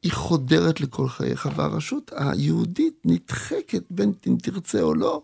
היא 0.02 0.12
חודרת 0.12 0.80
לכל 0.80 1.08
חייך, 1.08 1.48
והרשות 1.56 2.10
היהודית 2.16 3.02
נדחקת, 3.04 3.82
בין 3.90 4.12
אם 4.26 4.36
תרצה 4.42 4.82
או 4.82 4.94
לא, 4.94 5.22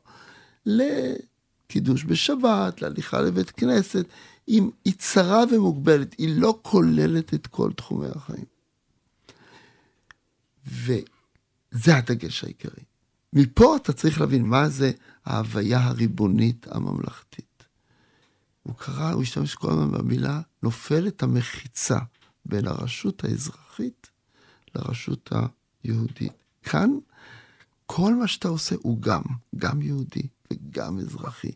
לקידוש 1.65 2.05
בשבת, 2.05 2.83
להליכה 2.83 3.21
לבית 3.21 3.51
כנסת. 3.51 4.07
היא, 4.47 4.63
היא 4.85 4.95
צרה 4.99 5.45
ומוגבלת, 5.51 6.15
היא 6.19 6.41
לא 6.41 6.59
כוללת 6.63 7.35
את 7.35 7.47
כל 7.47 7.73
תחומי 7.73 8.07
החיים. 8.15 8.45
וזה 10.67 11.97
הדגש 11.97 12.45
העיקרי. 12.45 12.83
מפה 13.33 13.77
אתה 13.77 13.93
צריך 13.93 14.21
להבין 14.21 14.45
מה 14.45 14.69
זה 14.69 14.93
ההוויה 15.25 15.85
הריבונית 15.85 16.67
הממלכתית. 16.71 17.65
הוא 18.63 18.75
קרא, 18.75 19.13
הוא 19.13 19.23
השתמש 19.23 19.55
כל 19.55 19.71
הזמן 19.71 19.91
במילה, 19.91 20.41
נופלת 20.63 21.23
המחיצה 21.23 21.99
בין 22.47 22.67
הרשות 22.67 23.25
האזרחית 23.25 24.11
לרשות 24.75 25.33
היהודית. 25.85 26.33
כאן, 26.63 26.91
כל 27.87 28.15
מה 28.15 28.27
שאתה 28.27 28.49
עושה 28.49 28.77
הוא 28.79 29.03
גם, 29.03 29.23
גם 29.57 29.83
יהודי 29.83 30.29
וגם 30.53 30.99
אזרחי. 30.99 31.51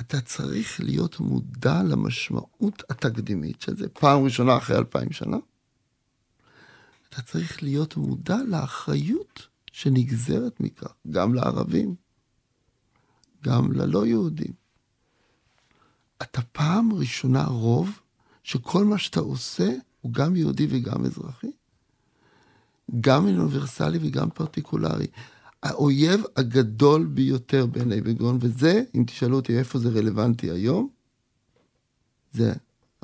אתה 0.00 0.20
צריך 0.20 0.80
להיות 0.80 1.20
מודע 1.20 1.82
למשמעות 1.82 2.82
התקדימית 2.90 3.60
של 3.60 3.76
זה, 3.76 3.88
פעם 3.88 4.24
ראשונה 4.24 4.56
אחרי 4.56 4.76
אלפיים 4.76 5.12
שנה. 5.12 5.36
אתה 7.08 7.22
צריך 7.22 7.62
להיות 7.62 7.96
מודע 7.96 8.36
לאחריות 8.48 9.46
שנגזרת 9.72 10.60
מכך, 10.60 10.92
גם 11.10 11.34
לערבים, 11.34 11.94
גם 13.44 13.72
ללא 13.72 14.06
יהודים. 14.06 14.52
אתה 16.22 16.42
פעם 16.42 16.92
ראשונה 16.92 17.44
רוב 17.44 18.00
שכל 18.42 18.84
מה 18.84 18.98
שאתה 18.98 19.20
עושה 19.20 19.70
הוא 20.00 20.12
גם 20.12 20.36
יהודי 20.36 20.66
וגם 20.70 21.04
אזרחי, 21.04 21.50
גם 23.00 23.26
אוניברסלי 23.26 23.98
וגם 24.02 24.30
פרטיקולרי. 24.30 25.06
האויב 25.62 26.22
הגדול 26.36 27.06
ביותר 27.06 27.66
בעיני 27.66 28.00
בגרון, 28.00 28.38
וזה, 28.40 28.82
אם 28.94 29.04
תשאלו 29.06 29.36
אותי 29.36 29.58
איפה 29.58 29.78
זה 29.78 29.88
רלוונטי 29.88 30.50
היום, 30.50 30.88
זה 32.32 32.52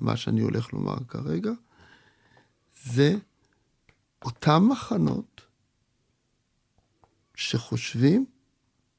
מה 0.00 0.16
שאני 0.16 0.40
הולך 0.40 0.72
לומר 0.72 0.96
כרגע, 1.08 1.52
זה 2.84 3.16
אותם 4.24 4.68
מחנות 4.70 5.40
שחושבים 7.34 8.26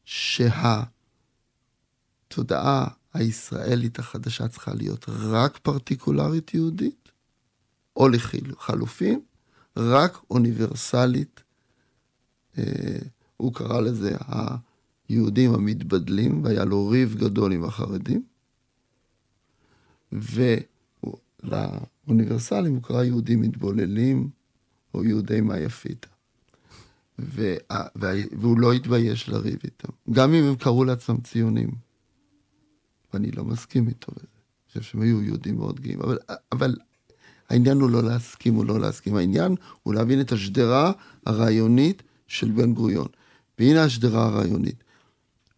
שהתודעה 0.06 0.88
הישראלית 3.14 4.00
החדשה 4.00 4.48
צריכה 4.48 4.74
להיות 4.74 5.06
רק 5.10 5.58
פרטיקולרית 5.58 6.54
יהודית, 6.54 7.12
או 7.96 8.08
לחלופין, 8.10 9.22
רק 9.78 10.18
אוניברסלית. 10.30 11.44
אה, 12.58 12.64
הוא 13.38 13.54
קרא 13.54 13.82
לזה 13.82 14.16
היהודים 15.10 15.54
המתבדלים, 15.54 16.44
והיה 16.44 16.66
לו 16.66 16.88
ריב 16.88 17.16
גדול 17.16 17.52
עם 17.54 17.64
החרדים. 17.64 18.24
ולאוניברסלים 21.44 22.74
הוא 22.74 22.84
קרא 22.84 23.04
יהודים 23.04 23.42
מתבוללים, 23.42 24.30
או 24.94 25.04
יהודי 25.04 25.40
יפית. 25.58 26.06
והוא 27.18 28.60
לא 28.60 28.74
התבייש 28.74 29.30
לריב 29.30 29.60
איתם, 29.64 29.88
גם 30.12 30.34
אם 30.34 30.44
הם 30.44 30.56
קראו 30.56 30.84
לעצמם 30.84 31.18
ציונים. 31.18 31.70
ואני 33.14 33.32
לא 33.32 33.44
מסכים 33.44 33.88
איתו 33.88 34.12
בזה. 34.12 34.28
אני 34.28 34.68
חושב 34.68 34.82
שהם 34.82 35.02
היו 35.02 35.24
יהודים 35.24 35.58
מאוד 35.58 35.80
גאים, 35.80 36.02
אבל, 36.02 36.18
אבל 36.52 36.76
העניין 37.50 37.78
הוא 37.78 37.90
לא 37.90 38.04
להסכים 38.04 38.58
או 38.58 38.64
לא 38.64 38.80
להסכים, 38.80 39.16
העניין 39.16 39.56
הוא 39.84 39.94
להבין 39.94 40.22
את 40.22 40.32
השדרה 40.32 40.92
הרעיונית 41.26 42.04
של 42.28 42.52
בן 42.52 42.74
גוריון. 42.74 43.08
והנה 43.60 43.84
השדרה 43.84 44.26
הרעיונית. 44.26 44.84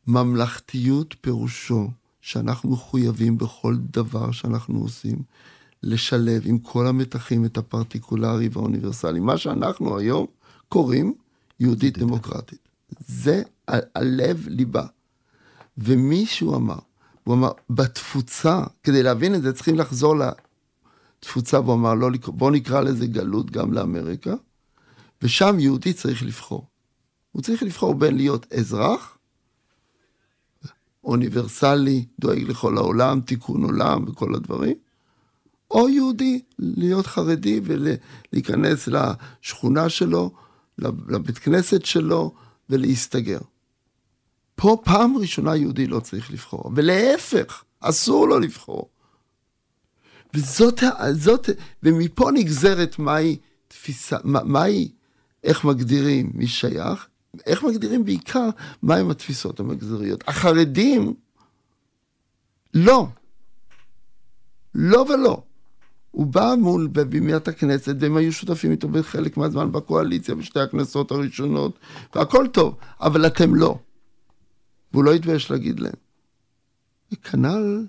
ממלכתיות 0.08 1.16
פירושו 1.22 1.90
שאנחנו 2.22 2.70
מחויבים 2.70 3.38
בכל 3.38 3.76
דבר 3.78 4.32
שאנחנו 4.32 4.80
עושים 4.80 5.22
לשלב 5.84 6.42
עם 6.46 6.58
כל 6.58 6.88
המתחים 6.88 7.46
את 7.46 7.58
הפרטיקולרי 7.58 8.50
והאוניברסלי. 8.52 9.20
מה 9.20 9.38
שאנחנו 9.38 9.98
היום 9.98 10.26
קוראים 10.70 11.14
יהודית 11.60 11.98
דמוקרטית. 11.98 12.60
זה 13.08 13.44
הלב 13.96 14.48
ליבה. 14.48 14.86
ומישהו 15.78 16.56
אמר, 16.56 16.80
הוא 17.24 17.36
אמר, 17.36 17.52
בתפוצה, 17.70 18.64
כדי 18.84 19.04
להבין 19.04 19.36
את 19.36 19.42
זה 19.42 19.54
צריכים 19.54 19.76
לחזור 19.76 20.16
לתפוצה, 20.18 21.60
והוא 21.60 21.74
אמר, 21.74 21.94
לא, 21.94 22.10
בוא 22.28 22.52
נקרא 22.52 22.82
לזה 22.82 23.08
גלות 23.08 23.52
גם 23.52 23.74
לאמריקה, 23.74 24.34
ושם 25.22 25.60
יהודי 25.60 25.94
צריך 25.94 26.24
לבחור. 26.24 26.68
הוא 27.38 27.44
צריך 27.44 27.64
לבחור 27.64 27.94
בין 27.94 28.18
להיות 28.18 28.54
אזרח, 28.54 29.18
אוניברסלי, 31.04 32.06
דואג 32.20 32.42
לכל 32.42 32.78
העולם, 32.78 33.22
תיקון 33.22 33.64
עולם 33.64 34.04
וכל 34.08 34.36
הדברים, 34.36 34.76
או 35.72 35.90
יהודי, 35.90 36.42
להיות 36.60 37.08
חרדי 37.08 37.62
ולהיכנס 37.64 38.88
לשכונה 38.88 39.90
שלו, 39.90 40.32
לבית 41.08 41.38
כנסת 41.38 41.86
שלו 41.86 42.34
ולהסתגר. 42.70 43.40
פה 44.56 44.78
פעם 44.84 45.18
ראשונה 45.18 45.56
יהודי 45.56 45.88
לא 45.88 46.00
צריך 46.00 46.32
לבחור, 46.32 46.72
ולהפך, 46.76 47.64
אסור 47.80 48.28
לו 48.28 48.40
לבחור. 48.40 48.90
וזאת, 50.34 50.84
זאת, 51.12 51.50
ומפה 51.84 52.32
נגזרת 52.34 53.00
מהי 53.00 53.38
תפיסה, 53.68 54.18
מהי, 54.24 54.92
איך 55.44 55.66
מגדירים 55.66 56.32
מי 56.34 56.48
שייך, 56.48 57.08
איך 57.46 57.64
מגדירים 57.64 58.06
בעיקר 58.06 58.50
מהם 58.84 59.10
התפיסות 59.10 59.60
המגזריות. 59.60 60.24
החרדים, 60.28 61.14
לא. 62.74 63.08
לא 64.76 65.06
ולא. 65.10 65.42
הוא 66.12 66.28
בא 66.28 66.54
מול 66.60 66.88
בבימיית 66.92 67.48
הכנסת, 67.48 67.96
והם 68.00 68.18
היו 68.18 68.34
שותפים 68.34 68.72
איתו 68.72 68.88
בחלק 68.88 69.38
מהזמן 69.38 69.72
בקואליציה, 69.72 70.36
בשתי 70.36 70.60
הכנסות 70.60 71.12
הראשונות, 71.12 71.80
והכל 72.16 72.48
טוב, 72.48 72.76
אבל 73.02 73.28
אתם 73.28 73.56
לא. 73.56 73.80
והוא 74.94 75.04
לא 75.04 75.14
התבייש 75.14 75.52
להגיד 75.52 75.80
להם. 75.80 75.94
וכנ"ל 77.12 77.86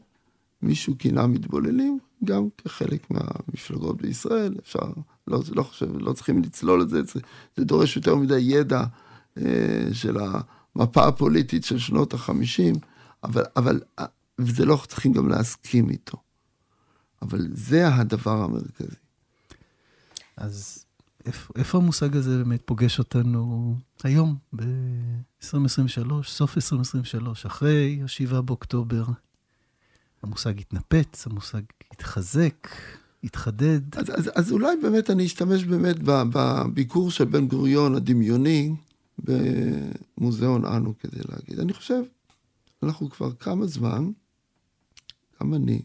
מישהו 0.63 0.95
כינה 0.99 1.27
מתבוללים, 1.27 1.99
גם 2.25 2.49
כחלק 2.59 3.11
מהמפלגות 3.11 4.03
בישראל, 4.03 4.55
אפשר, 4.61 4.93
לא, 5.29 5.41
לא 5.55 5.63
חושב, 5.63 5.99
לא 5.99 6.13
צריכים 6.13 6.43
לצלול 6.43 6.83
את 6.83 6.89
זה, 6.89 7.03
זה, 7.03 7.21
דורש 7.65 7.97
יותר 7.97 8.17
מדי 8.17 8.39
ידע 8.41 8.85
של 9.93 10.17
המפה 10.77 11.09
הפוליטית 11.09 11.65
של 11.65 11.79
שנות 11.79 12.15
החמישים, 12.15 12.75
אבל, 13.25 13.43
אבל, 13.57 13.81
וזה 14.39 14.65
לא 14.65 14.83
צריכים 14.89 15.13
גם 15.13 15.29
להסכים 15.29 15.91
איתו. 15.91 16.19
אבל 17.23 17.49
זה 17.53 17.95
הדבר 17.95 18.43
המרכזי. 18.43 18.97
אז 20.37 20.85
איפה, 21.27 21.53
איפה 21.57 21.79
המושג 21.79 22.17
הזה 22.17 22.39
באמת 22.39 22.63
פוגש 22.65 22.99
אותנו 22.99 23.75
היום, 24.05 24.37
ב-2023, 24.57 26.13
סוף 26.25 26.57
2023, 26.57 27.47
אחרי 27.47 28.01
ה-7 28.03 28.41
באוקטובר? 28.41 29.05
המושג 30.23 30.61
התנפץ, 30.61 31.27
המושג 31.27 31.61
התחזק, 31.93 32.69
התחדד. 33.25 33.81
אז, 33.97 34.11
אז, 34.11 34.31
אז 34.35 34.53
אולי 34.53 34.77
באמת 34.83 35.11
אני 35.11 35.27
אשתמש 35.27 35.65
באמת 35.65 35.97
בביקור 36.03 37.11
של 37.11 37.25
בן 37.25 37.49
גוריון 37.49 37.95
הדמיוני 37.95 38.75
במוזיאון 39.19 40.65
אנו 40.65 40.99
כדי 40.99 41.21
להגיד. 41.29 41.61
אני 41.61 41.73
חושב, 41.73 42.03
אנחנו 42.83 43.11
כבר 43.11 43.33
כמה 43.35 43.67
זמן, 43.67 44.11
גם 45.41 45.55
אני, 45.55 45.83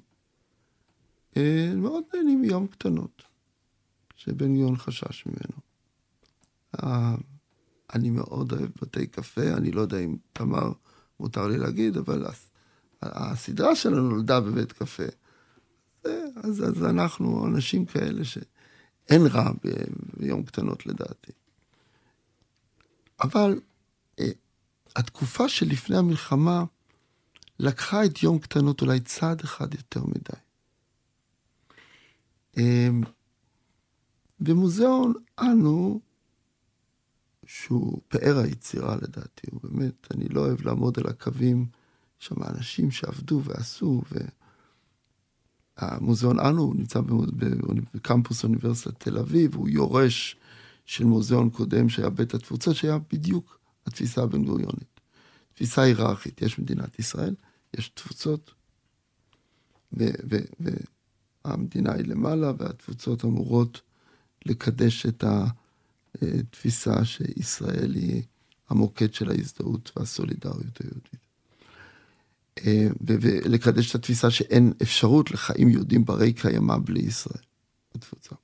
אה, 1.38 1.74
מאוד 1.76 2.04
נהנים 2.14 2.42
מיום 2.42 2.68
קטנות, 2.68 3.22
שבן 4.16 4.56
גוריון 4.56 4.78
חשש 4.78 5.26
ממנו. 5.26 5.58
אה, 6.84 7.16
אני 7.94 8.10
מאוד 8.10 8.52
אוהב 8.52 8.70
בתי 8.82 9.08
קפה, 9.08 9.54
אני 9.54 9.72
לא 9.72 9.82
יודע 9.82 10.00
אם 10.00 10.18
תמר 10.34 10.72
מותר 11.20 11.48
לי 11.48 11.58
להגיד, 11.58 11.98
אבל 11.98 12.26
הסדרה 13.02 13.76
שלנו 13.76 14.10
נולדה 14.10 14.40
בבית 14.40 14.72
קפה. 14.72 15.04
אז, 16.36 16.64
אז 16.64 16.84
אנחנו 16.84 17.48
אנשים 17.48 17.86
כאלה 17.86 18.24
שאין 18.24 19.22
רע 19.28 19.52
ביום 20.18 20.44
קטנות 20.44 20.86
לדעתי. 20.86 21.32
אבל 23.24 23.60
אה, 24.20 24.30
התקופה 24.96 25.50
שלפני 25.50 25.98
המלחמה 25.98 26.64
לקחה 27.60 28.06
את 28.06 28.24
יום 28.24 28.40
קטנות 28.40 28.82
אולי 28.82 29.00
צעד 29.00 29.42
אחד 29.42 29.74
יותר 29.74 30.02
מדי. 30.06 30.40
אה, 32.58 32.90
ומוזיאון 34.40 35.14
אנו, 35.40 36.00
שהוא 37.46 38.02
פאר 38.08 38.38
היצירה 38.38 38.96
לדעתי, 38.96 39.48
הוא 39.52 39.62
באמת, 39.64 40.08
אני 40.14 40.30
לא 40.30 40.40
אוהב 40.42 40.62
לעמוד 40.62 41.00
על 41.00 41.08
הקווים 41.08 41.66
שם 42.20 42.44
אנשים 42.44 42.92
שעבדו 42.92 43.42
ועשו, 43.44 44.02
והמוזיאון 45.82 46.40
אנו 46.40 46.74
נמצא 46.74 47.00
בקמפוס 47.94 48.44
אוניברסיטת 48.44 49.00
תל 49.00 49.18
אביב, 49.18 49.56
הוא 49.56 49.70
יורש 49.70 50.38
של 50.86 51.06
מוזיאון 51.06 51.50
קודם 51.50 51.90
שהיה 51.90 52.10
בית 52.10 52.34
התפוצות, 52.34 52.76
שהיה 52.76 52.98
בדיוק 53.14 53.60
התפיסה 53.86 54.24
הבן 54.24 54.46
גוריונית. 54.46 55.00
תפיסה 55.54 55.82
היררכית, 55.82 56.42
יש 56.42 56.60
מדינת 56.60 57.00
ישראל, 57.00 57.36
יש 57.78 57.90
תפוצות, 57.90 58.52
והמדינה 61.46 61.94
היא 61.94 62.06
למעלה, 62.06 62.52
והתפוצות 62.58 63.26
אמורות 63.26 63.82
לקדש 64.46 65.06
את 65.06 65.24
התפיסה 66.22 67.06
שישראל 67.06 67.96
היא 67.96 68.24
המוקד 68.70 69.14
של 69.14 69.32
ההזדהות 69.32 69.92
והסולידריות 69.96 70.82
היהודית. 70.82 71.24
אה, 72.66 72.88
ולקדש 73.02 73.90
את 73.90 73.96
התפיסה 73.96 74.32
שאין 74.32 74.74
אפשרות 74.82 75.32
לחיים 75.32 75.70
יהודים 75.70 76.06
ברי 76.06 76.34
קיימא 76.34 76.78
בלי 76.86 77.00
ישראל, 77.00 77.44
בתפוצה. 77.96 78.36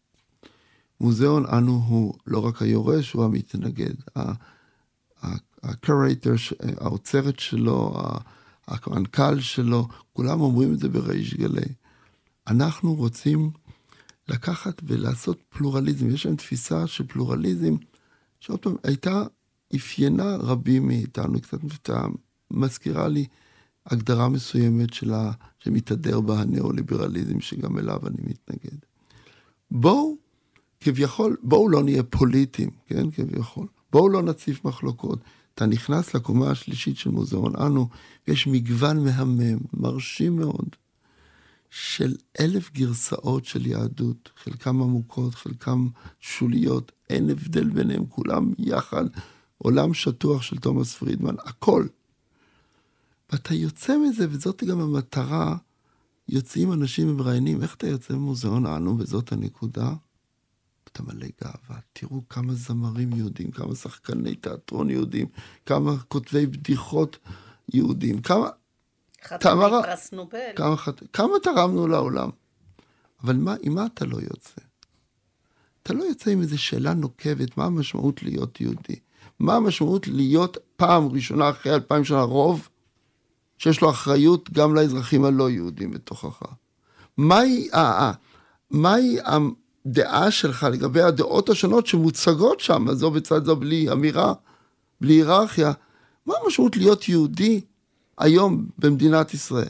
מוזיאון 1.02 1.46
אנו 1.46 1.84
הוא 1.88 2.14
לא 2.28 2.46
רק 2.46 2.62
היורש, 2.62 3.14
הוא 3.14 3.26
המתנגד. 3.26 3.94
הקורייטר, 5.64 6.34
האוצרת 6.78 7.40
שלו, 7.40 8.02
המנכ"ל 8.68 9.40
שלו, 9.40 9.88
כולם 10.14 10.42
אומרים 10.42 10.74
את 10.74 10.80
זה 10.80 10.90
בריש 10.90 11.34
גלי. 11.34 11.74
אנחנו 12.48 12.96
רוצים 12.96 13.52
לקחת 14.28 14.82
ולעשות 14.84 15.40
פלורליזם. 15.50 16.10
יש 16.10 16.26
להם 16.26 16.36
תפיסה 16.36 16.88
של 16.88 17.08
פלורליזם, 17.08 17.76
שעוד 18.40 18.60
פעם, 18.60 18.76
הייתה, 18.84 19.24
אפיינה 19.76 20.36
רבים 20.36 20.88
מאיתנו, 20.88 21.42
קצת 21.42 21.58
מזכירה 22.52 23.08
לי 23.08 23.26
הגדרה 23.86 24.30
מסוימת 24.30 24.94
שלה, 24.94 25.32
שמתהדר 25.60 26.22
בה 26.22 26.42
הניאו-ליברליזם, 26.42 27.40
שגם 27.40 27.78
אליו 27.78 28.08
אני 28.08 28.18
מתנגד. 28.24 28.78
בואו, 29.72 30.18
כביכול, 30.80 31.38
בואו 31.44 31.70
לא 31.70 31.84
נהיה 31.84 32.04
פוליטיים, 32.04 32.70
כן, 32.88 33.12
כביכול. 33.12 33.68
בואו 33.92 34.10
לא 34.10 34.22
נציף 34.22 34.66
מחלוקות. 34.66 35.20
אתה 35.56 35.66
נכנס 35.66 36.14
לקומה 36.14 36.52
השלישית 36.52 36.98
של 36.98 37.10
מוזיאון 37.10 37.56
אנו, 37.56 37.90
ויש 38.28 38.48
מגוון 38.48 39.04
מהמם, 39.04 39.60
מרשים 39.74 40.36
מאוד, 40.36 40.76
של 41.70 42.16
אלף 42.40 42.72
גרסאות 42.74 43.46
של 43.46 43.66
יהדות, 43.66 44.30
חלקם 44.44 44.82
עמוקות, 44.82 45.36
חלקם 45.36 45.88
שוליות, 46.20 46.92
אין 47.10 47.30
הבדל 47.30 47.70
ביניהם, 47.70 48.06
כולם 48.06 48.54
יחד, 48.58 49.06
עולם 49.58 49.94
שטוח 49.94 50.42
של 50.42 50.58
תומאס 50.58 50.96
פרידמן, 50.96 51.36
הכל. 51.46 51.88
ואתה 53.32 53.54
יוצא 53.54 53.98
מזה, 53.98 54.28
וזאת 54.30 54.64
גם 54.64 54.80
המטרה, 54.80 55.58
יוצאים 56.30 56.74
אנשים 56.74 57.10
ומראיינים, 57.10 57.62
איך 57.62 57.76
אתה 57.76 57.88
יוצא 57.88 58.14
ממוזיאון 58.14 58.66
אנו, 58.66 58.98
וזאת 59.00 59.32
הנקודה? 59.32 59.94
אתה 60.92 61.04
מלא 61.04 61.28
גאווה. 61.44 61.80
תראו 61.94 62.22
כמה 62.30 62.54
זמרים 62.54 63.14
יהודים, 63.14 63.52
כמה 63.52 63.76
שחקני 63.76 64.36
תיאטרון 64.36 64.90
יהודים, 64.90 65.28
כמה 65.66 65.92
כותבי 66.08 66.46
בדיחות 66.46 67.18
יהודים, 67.74 68.22
כמה... 68.22 68.50
חתמי 69.24 69.62
פרס 69.84 70.12
נובל. 70.12 70.40
כמה, 70.56 70.76
כמה 71.14 71.34
תרמנו 71.44 71.88
לעולם. 71.88 72.30
אבל 73.24 73.36
מה, 73.36 73.56
עם 73.62 73.76
מה 73.76 73.86
אתה 73.86 74.06
לא 74.06 74.18
יוצא? 74.18 74.62
אתה 75.84 75.94
לא 75.94 76.04
יוצא 76.04 76.32
עם 76.32 76.42
איזו 76.42 76.58
שאלה 76.58 76.94
נוקבת, 76.94 77.58
מה 77.58 77.66
המשמעות 77.66 78.24
להיות 78.24 78.62
יהודי? 78.62 78.96
מה 79.40 79.56
המשמעות 79.56 80.08
להיות 80.08 80.58
פעם 80.76 81.08
ראשונה 81.08 81.50
אחרי 81.50 81.74
אלפיים 81.74 82.06
שנה 82.06 82.22
רוב, 82.22 82.70
שיש 83.58 83.82
לו 83.82 83.90
אחריות 83.90 84.50
גם 84.54 84.76
לאזרחים 84.76 85.26
הלא 85.26 85.50
יהודים 85.50 85.92
בתוכך? 85.92 86.42
מהי, 87.18 87.70
אה, 87.74 88.00
אה, 88.00 88.12
מהי 88.72 89.18
הדעה 89.86 90.32
שלך 90.32 90.68
לגבי 90.72 91.02
הדעות 91.02 91.50
השונות 91.50 91.88
שמוצגות 91.88 92.60
שם, 92.60 92.86
זו 92.94 93.12
בצד 93.12 93.46
זו 93.46 93.56
בלי 93.56 93.92
אמירה, 93.92 94.34
בלי 95.02 95.14
היררכיה? 95.14 95.72
מה 96.26 96.34
המשמעות 96.44 96.78
להיות 96.78 97.10
יהודי 97.10 97.62
היום 98.18 98.66
במדינת 98.78 99.34
ישראל? 99.34 99.70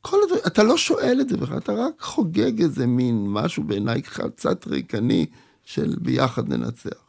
כל 0.00 0.16
הדבר, 0.22 0.46
אתה 0.46 0.62
לא 0.62 0.76
שואל 0.76 1.18
את 1.20 1.28
זה 1.28 1.36
בכלל, 1.36 1.58
אתה 1.58 1.72
רק 1.72 2.00
חוגג 2.00 2.62
איזה 2.62 2.86
מין 2.86 3.26
משהו 3.28 3.62
בעיניי 3.64 4.02
קצת 4.02 4.66
ריקני 4.66 5.26
של 5.64 5.94
ביחד 6.00 6.48
ננצח. 6.48 7.06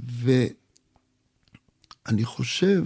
ואני 0.00 0.54
חושב 2.24 2.84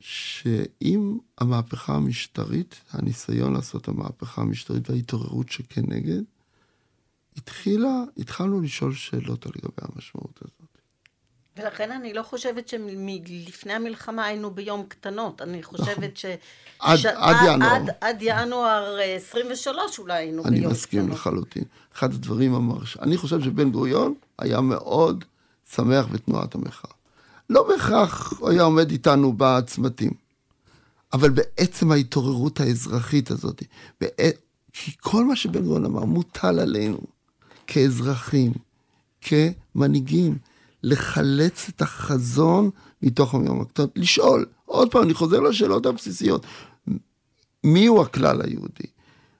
שאם 0.00 1.18
המהפכה 1.38 1.94
המשטרית, 1.94 2.80
הניסיון 2.90 3.52
לעשות 3.52 3.88
המהפכה 3.88 4.42
המשטרית 4.42 4.90
וההתעוררות 4.90 5.48
שכנגד, 5.48 6.22
התחילה, 7.36 8.02
התחלנו 8.18 8.60
לשאול 8.60 8.94
שאלות 8.94 9.46
על 9.46 9.52
לגבי 9.56 9.82
המשמעות 9.82 10.38
הזאת. 10.42 10.70
ולכן 11.56 11.92
אני 11.92 12.14
לא 12.14 12.22
חושבת 12.22 12.68
שלפני 12.68 13.72
המלחמה 13.72 14.24
היינו 14.24 14.50
ביום 14.50 14.84
קטנות. 14.88 15.42
אני 15.42 15.62
חושבת 15.62 16.16
ש... 16.16 16.24
עד, 16.78 16.96
ש... 16.96 17.06
עד 17.06 17.36
ינואר. 17.46 17.70
עד, 17.72 17.90
עד 18.00 18.18
ינואר 18.20 18.98
23 19.16 19.98
אולי 19.98 20.14
היינו 20.14 20.42
ביום 20.42 20.54
קטנות. 20.54 20.64
אני 20.64 20.72
מסכים 20.72 21.08
לחלוטין. 21.08 21.64
אחד 21.94 22.14
הדברים 22.14 22.54
המרש... 22.54 22.96
אני 22.96 23.16
חושב 23.16 23.40
שבן 23.40 23.70
גוריון 23.70 24.14
היה 24.38 24.60
מאוד 24.60 25.24
שמח 25.74 26.06
בתנועת 26.06 26.54
המחאה. 26.54 26.99
לא 27.50 27.68
בהכרח 27.68 28.32
היה 28.48 28.62
עומד 28.62 28.90
איתנו 28.90 29.34
בצמתים, 29.36 30.10
אבל 31.12 31.30
בעצם 31.30 31.92
ההתעוררות 31.92 32.60
האזרחית 32.60 33.30
הזאת, 33.30 33.62
בעת... 34.00 34.34
כי 34.72 34.92
כל 35.00 35.24
מה 35.24 35.36
שבן 35.36 35.62
גוריון 35.62 35.84
אמר 35.84 36.04
מוטל 36.04 36.58
עלינו 36.58 37.00
כאזרחים, 37.66 38.52
כמנהיגים, 39.20 40.38
לחלץ 40.82 41.68
את 41.68 41.82
החזון 41.82 42.70
מתוך 43.02 43.34
המיום 43.34 43.60
הקטנות, 43.60 43.90
לשאול, 43.96 44.46
עוד 44.64 44.90
פעם, 44.90 45.02
אני 45.02 45.14
חוזר 45.14 45.40
לשאלות 45.40 45.86
הבסיסיות, 45.86 46.46
מי 47.64 47.86
הוא 47.86 48.02
הכלל 48.02 48.42
היהודי? 48.42 48.86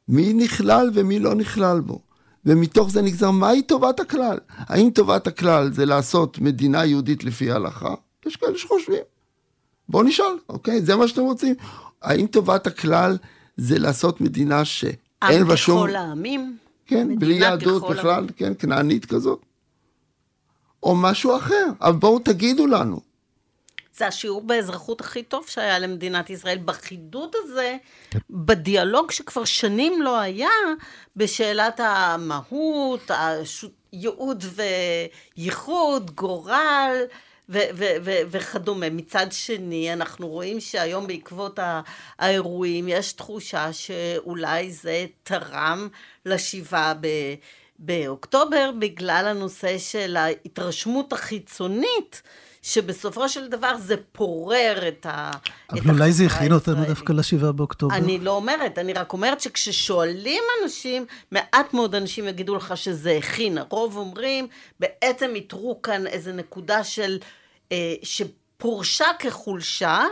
מי 0.09 0.33
נכלל 0.33 0.91
ומי 0.95 1.19
לא 1.19 1.35
נכלל 1.35 1.81
בו? 1.81 2.01
ומתוך 2.47 2.91
זה 2.91 3.03
נגזר 3.03 3.31
מהי 3.31 3.63
טובת 3.63 4.01
הכלל. 4.01 4.39
האם 4.57 4.91
טובת 4.91 5.27
הכלל 5.27 5.73
זה 5.73 5.87
לעשות 5.87 6.39
מדינה 6.39 6.85
יהודית 6.85 7.25
לפי 7.25 7.51
ההלכה? 7.51 7.95
יש 8.27 8.37
כאלה 8.37 8.59
שחושבים. 8.59 9.03
בואו 9.89 10.03
נשאל, 10.03 10.39
אוקיי? 10.49 10.83
זה 10.83 10.97
מה 10.97 11.09
שאתם 11.09 11.23
רוצים? 11.23 11.55
האם 12.03 12.27
טובת 12.27 12.67
הכלל 12.67 13.17
זה 13.57 13.79
לעשות 13.79 14.21
מדינה 14.21 14.65
שאין 14.65 15.45
בה 15.47 15.57
שום... 15.57 15.79
עם 15.79 15.87
בכל 15.87 15.97
העמים? 15.97 16.57
כן, 16.87 17.19
בלי 17.19 17.35
יהדות 17.35 17.91
בכלל, 17.91 18.27
כן, 18.37 18.53
כנענית 18.59 19.05
כזאת. 19.07 19.41
או 20.83 20.97
משהו 20.97 21.37
אחר, 21.37 21.67
אבל 21.81 21.93
בואו 21.93 22.19
תגידו 22.19 22.67
לנו. 22.67 23.10
זה 24.01 24.07
השיעור 24.07 24.41
באזרחות 24.41 25.01
הכי 25.01 25.23
טוב 25.23 25.47
שהיה 25.49 25.79
למדינת 25.79 26.31
ישראל, 26.31 26.59
בחידוד 26.59 27.35
הזה, 27.37 27.77
בדיאלוג 28.31 29.11
שכבר 29.11 29.45
שנים 29.45 30.03
לא 30.03 30.21
היה, 30.21 30.49
בשאלת 31.17 31.81
המהות, 31.85 33.11
הייעוד 33.93 34.45
וייחוד, 35.37 36.11
גורל. 36.11 36.97
ו- 37.49 37.71
ו- 37.75 37.97
ו- 38.05 38.21
וכדומה. 38.31 38.91
מצד 38.91 39.27
שני, 39.31 39.93
אנחנו 39.93 40.29
רואים 40.29 40.61
שהיום 40.61 41.07
בעקבות 41.07 41.59
האירועים 42.19 42.89
יש 42.89 43.13
תחושה 43.13 43.73
שאולי 43.73 44.71
זה 44.71 45.07
תרם 45.23 45.89
לשבעה 46.27 46.95
ב- 47.01 47.35
באוקטובר, 47.79 48.71
בגלל 48.79 49.27
הנושא 49.29 49.79
של 49.79 50.17
ההתרשמות 50.17 51.13
החיצונית. 51.13 52.23
שבסופו 52.63 53.29
של 53.29 53.49
דבר 53.49 53.77
זה 53.79 53.95
פורר 54.13 54.89
את 54.89 55.07
ה... 55.07 55.31
אבל 55.71 55.91
אולי 55.91 56.13
זה 56.13 56.27
הכין 56.27 56.53
אותנו 56.53 56.85
דווקא 56.85 57.13
לשבעה 57.13 57.53
באוקטובר. 57.53 57.95
אני 57.95 58.19
לא 58.19 58.31
אומרת, 58.31 58.79
אני 58.79 58.93
רק 58.93 59.13
אומרת 59.13 59.41
שכששואלים 59.41 60.43
אנשים, 60.63 61.07
מעט 61.31 61.75
מאוד 61.75 61.95
אנשים 61.95 62.29
יגידו 62.29 62.55
לך 62.55 62.77
שזה 62.77 63.19
הכין. 63.19 63.59
הרוב 63.59 63.97
אומרים, 63.97 64.49
בעצם 64.81 65.31
איתרו 65.35 65.83
כאן 65.83 66.07
איזה 66.07 66.33
נקודה 66.33 66.85
של... 66.85 67.19
אה, 67.73 67.95
שפורשה 68.03 69.07
כחולשה, 69.19 70.05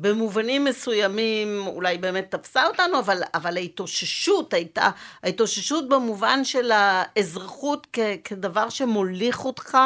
במובנים 0.00 0.64
מסוימים 0.64 1.66
אולי 1.66 1.98
באמת 1.98 2.30
תפסה 2.30 2.66
אותנו, 2.66 2.98
אבל, 2.98 3.22
אבל 3.34 3.56
ההתאוששות 3.56 4.54
הייתה, 4.54 4.90
ההתאוששות 5.22 5.88
במובן 5.88 6.44
של 6.44 6.70
האזרחות 6.74 7.86
כ, 7.92 7.98
כדבר 8.24 8.68
שמוליך 8.68 9.44
אותך 9.44 9.78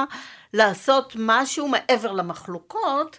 לעשות 0.55 1.13
משהו 1.19 1.69
מעבר 1.69 2.13
למחלוקות, 2.13 3.19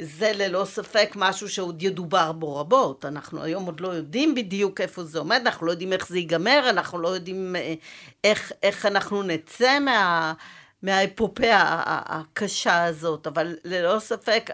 זה 0.00 0.32
ללא 0.34 0.64
ספק 0.64 1.12
משהו 1.16 1.48
שעוד 1.48 1.82
ידובר 1.82 2.32
בו 2.32 2.56
רבות. 2.56 3.04
אנחנו 3.04 3.42
היום 3.42 3.66
עוד 3.66 3.80
לא 3.80 3.88
יודעים 3.88 4.34
בדיוק 4.34 4.80
איפה 4.80 5.04
זה 5.04 5.18
עומד, 5.18 5.40
אנחנו 5.44 5.66
לא 5.66 5.70
יודעים 5.70 5.92
איך 5.92 6.08
זה 6.08 6.18
ייגמר, 6.18 6.66
אנחנו 6.70 6.98
לא 6.98 7.08
יודעים 7.08 7.56
אה, 7.56 7.74
איך, 8.24 8.52
איך 8.62 8.86
אנחנו 8.86 9.22
נצא 9.22 9.78
מה... 9.78 10.32
מהאפופיה 10.82 11.82
הקשה 11.86 12.84
הזאת, 12.84 13.26
אבל 13.26 13.56
ללא 13.64 13.98
ספק, 13.98 14.50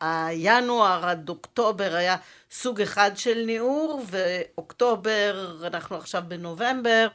הינואר 0.00 1.06
עד 1.06 1.28
אוקטובר 1.28 1.94
היה 1.94 2.16
סוג 2.50 2.80
אחד 2.80 3.10
של 3.14 3.42
ניעור, 3.46 4.02
ואוקטובר, 4.10 5.58
אנחנו 5.66 5.96
עכשיו 5.96 6.22
בנובמבר, 6.28 7.08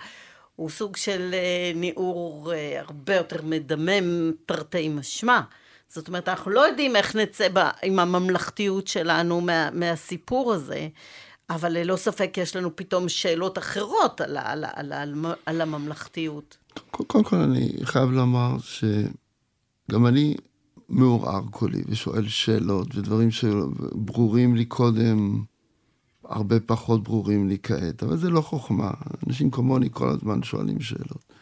הוא 0.56 0.70
סוג 0.70 0.96
של 0.96 1.30
אה, 1.34 1.72
ניעור 1.76 2.54
אה, 2.54 2.80
הרבה 2.80 3.16
יותר 3.16 3.42
מדמם, 3.44 4.32
תרתי 4.46 4.90
משמע. 4.90 5.42
זאת 5.90 6.08
אומרת, 6.08 6.30
אנחנו 6.30 6.52
לא 6.52 6.68
יודעים 6.68 6.96
איך 6.96 7.16
נצא 7.16 7.50
בה, 7.50 7.70
עם 7.84 8.00
הממלכתיות 8.00 8.88
שלנו 8.88 9.42
מה, 9.42 9.70
מהסיפור 9.72 10.54
הזה, 10.54 10.88
אבל 11.50 11.72
ללא 11.72 11.96
ספק 11.96 12.38
יש 12.38 12.56
לנו 12.56 12.76
פתאום 12.76 13.10
שאלות 13.10 13.58
אחרות 13.58 14.22
על, 14.22 14.38
על, 14.38 14.66
על, 14.74 14.94
על, 14.94 15.14
על 15.46 15.62
הממלכתיות. 15.62 16.58
קודם 16.92 17.24
כל 17.24 17.36
אני 17.36 17.74
חייב 17.84 18.12
לומר 18.12 18.58
שגם 18.60 20.08
אני 20.08 20.36
מעורער 20.90 21.42
קולי 21.52 21.84
ושואל 21.88 22.28
שאלות 22.28 22.96
ודברים 22.96 23.32
שברורים 23.32 24.56
לי 24.56 24.66
קודם, 24.66 25.44
הרבה 26.24 26.60
פחות 26.60 27.04
ברורים 27.04 27.48
לי 27.48 27.58
כעת, 27.64 28.04
אבל 28.04 28.18
זה 28.18 28.30
לא 28.30 28.42
חוכמה. 28.42 28.92
אנשים 29.28 29.52
כמוני 29.52 29.90
כל 29.92 30.10
הזמן 30.10 30.44
שואלים 30.44 30.82
שאלות. 30.82 31.34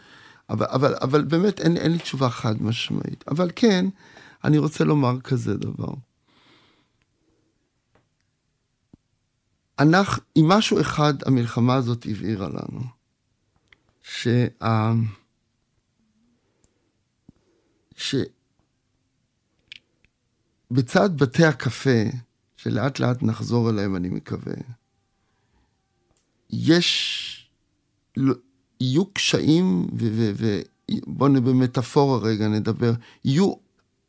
אבל, 0.50 0.66
אבל, 0.70 0.96
אבל 1.02 1.24
באמת 1.24 1.60
אין, 1.60 1.78
אין 1.78 1.92
לי 1.92 1.98
תשובה 1.98 2.30
חד 2.30 2.64
משמעית. 2.64 3.24
אבל 3.28 3.52
כן, 3.56 3.86
אני 4.44 4.58
רוצה 4.58 4.84
לומר 4.84 5.22
כזה 5.22 5.58
דבר. 5.58 5.94
אנחנו, 9.80 10.24
עם 10.36 10.48
משהו 10.48 10.82
אחד 10.82 11.14
המלחמה 11.26 11.76
הזאת 11.76 12.06
הבהירה 12.10 12.50
לנו, 12.50 12.82
שה... 14.04 14.48
שבצד 17.96 18.28
בתי 21.18 21.46
הקפה, 21.46 22.04
שלאט 22.58 23.00
לאט 23.00 23.24
נחזור 23.24 23.70
אליהם, 23.70 23.96
אני 23.96 24.10
מקווה, 24.10 24.54
יש, 26.50 27.50
יהיו 28.82 29.06
קשיים, 29.14 29.88
ובואו 29.94 31.34
במטאפורה 31.34 32.18
רגע 32.18 32.48
נדבר, 32.48 32.94
יהיו 33.26 33.54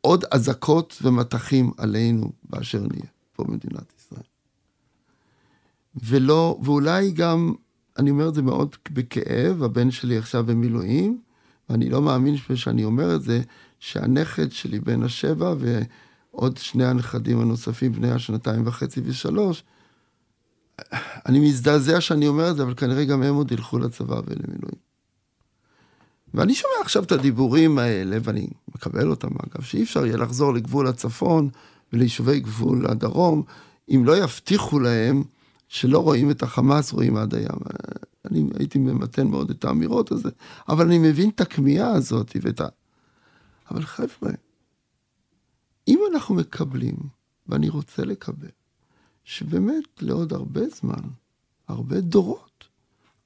עוד 0.01 0.25
אזעקות 0.31 0.97
ומטחים 1.01 1.71
עלינו 1.77 2.31
באשר 2.49 2.79
נהיה 2.79 3.09
פה 3.35 3.43
במדינת 3.43 3.93
ישראל. 3.99 4.23
ולא, 6.03 6.59
ואולי 6.63 7.11
גם, 7.11 7.53
אני 7.97 8.09
אומר 8.09 8.29
את 8.29 8.33
זה 8.33 8.41
מאוד 8.41 8.75
בכאב, 8.91 9.63
הבן 9.63 9.91
שלי 9.91 10.17
עכשיו 10.17 10.45
במילואים, 10.45 11.21
ואני 11.69 11.89
לא 11.89 12.01
מאמין 12.01 12.35
שאני 12.55 12.83
אומר 12.83 13.15
את 13.15 13.21
זה, 13.21 13.41
שהנכד 13.79 14.51
שלי 14.51 14.79
בן 14.79 15.03
השבע 15.03 15.53
ועוד 15.59 16.57
שני 16.57 16.85
הנכדים 16.85 17.39
הנוספים, 17.39 17.91
בני 17.91 18.11
השנתיים 18.11 18.67
וחצי 18.67 19.01
ושלוש, 19.03 19.63
אני 21.25 21.39
מזדעזע 21.39 22.01
שאני 22.01 22.27
אומר 22.27 22.51
את 22.51 22.55
זה, 22.55 22.63
אבל 22.63 22.73
כנראה 22.73 23.05
גם 23.05 23.23
הם 23.23 23.35
עוד 23.35 23.51
ילכו 23.51 23.79
לצבא 23.79 24.21
ולמילואים. 24.25 24.87
ואני 26.33 26.53
שומע 26.53 26.73
עכשיו 26.81 27.03
את 27.03 27.11
הדיבורים 27.11 27.77
האלה, 27.77 28.17
ואני 28.23 28.47
מקבל 28.75 29.09
אותם 29.09 29.27
אגב, 29.27 29.63
שאי 29.63 29.83
אפשר 29.83 30.05
יהיה 30.05 30.17
לחזור 30.17 30.53
לגבול 30.53 30.87
הצפון 30.87 31.49
וליישובי 31.93 32.39
גבול 32.39 32.87
הדרום, 32.87 33.43
אם 33.89 34.05
לא 34.05 34.17
יבטיחו 34.17 34.79
להם 34.79 35.23
שלא 35.67 35.99
רואים 35.99 36.31
את 36.31 36.43
החמאס, 36.43 36.91
רואים 36.91 37.17
עד 37.17 37.35
הים. 37.35 37.57
אני 38.25 38.43
הייתי 38.59 38.79
ממתן 38.79 39.27
מאוד 39.27 39.49
את 39.49 39.65
האמירות 39.65 40.11
הזה, 40.11 40.29
אבל 40.69 40.85
אני 40.85 40.99
מבין 40.99 41.29
את 41.29 41.41
הכמיהה 41.41 41.91
הזאת 41.91 42.37
ואת 42.41 42.61
ה... 42.61 42.67
אבל 43.71 43.85
חבר'ה, 43.85 44.31
אם 45.87 45.99
אנחנו 46.13 46.35
מקבלים, 46.35 46.95
ואני 47.47 47.69
רוצה 47.69 48.05
לקבל, 48.05 48.49
שבאמת 49.23 49.83
לעוד 50.01 50.33
הרבה 50.33 50.61
זמן, 50.69 51.01
הרבה 51.67 52.01
דורות, 52.01 52.63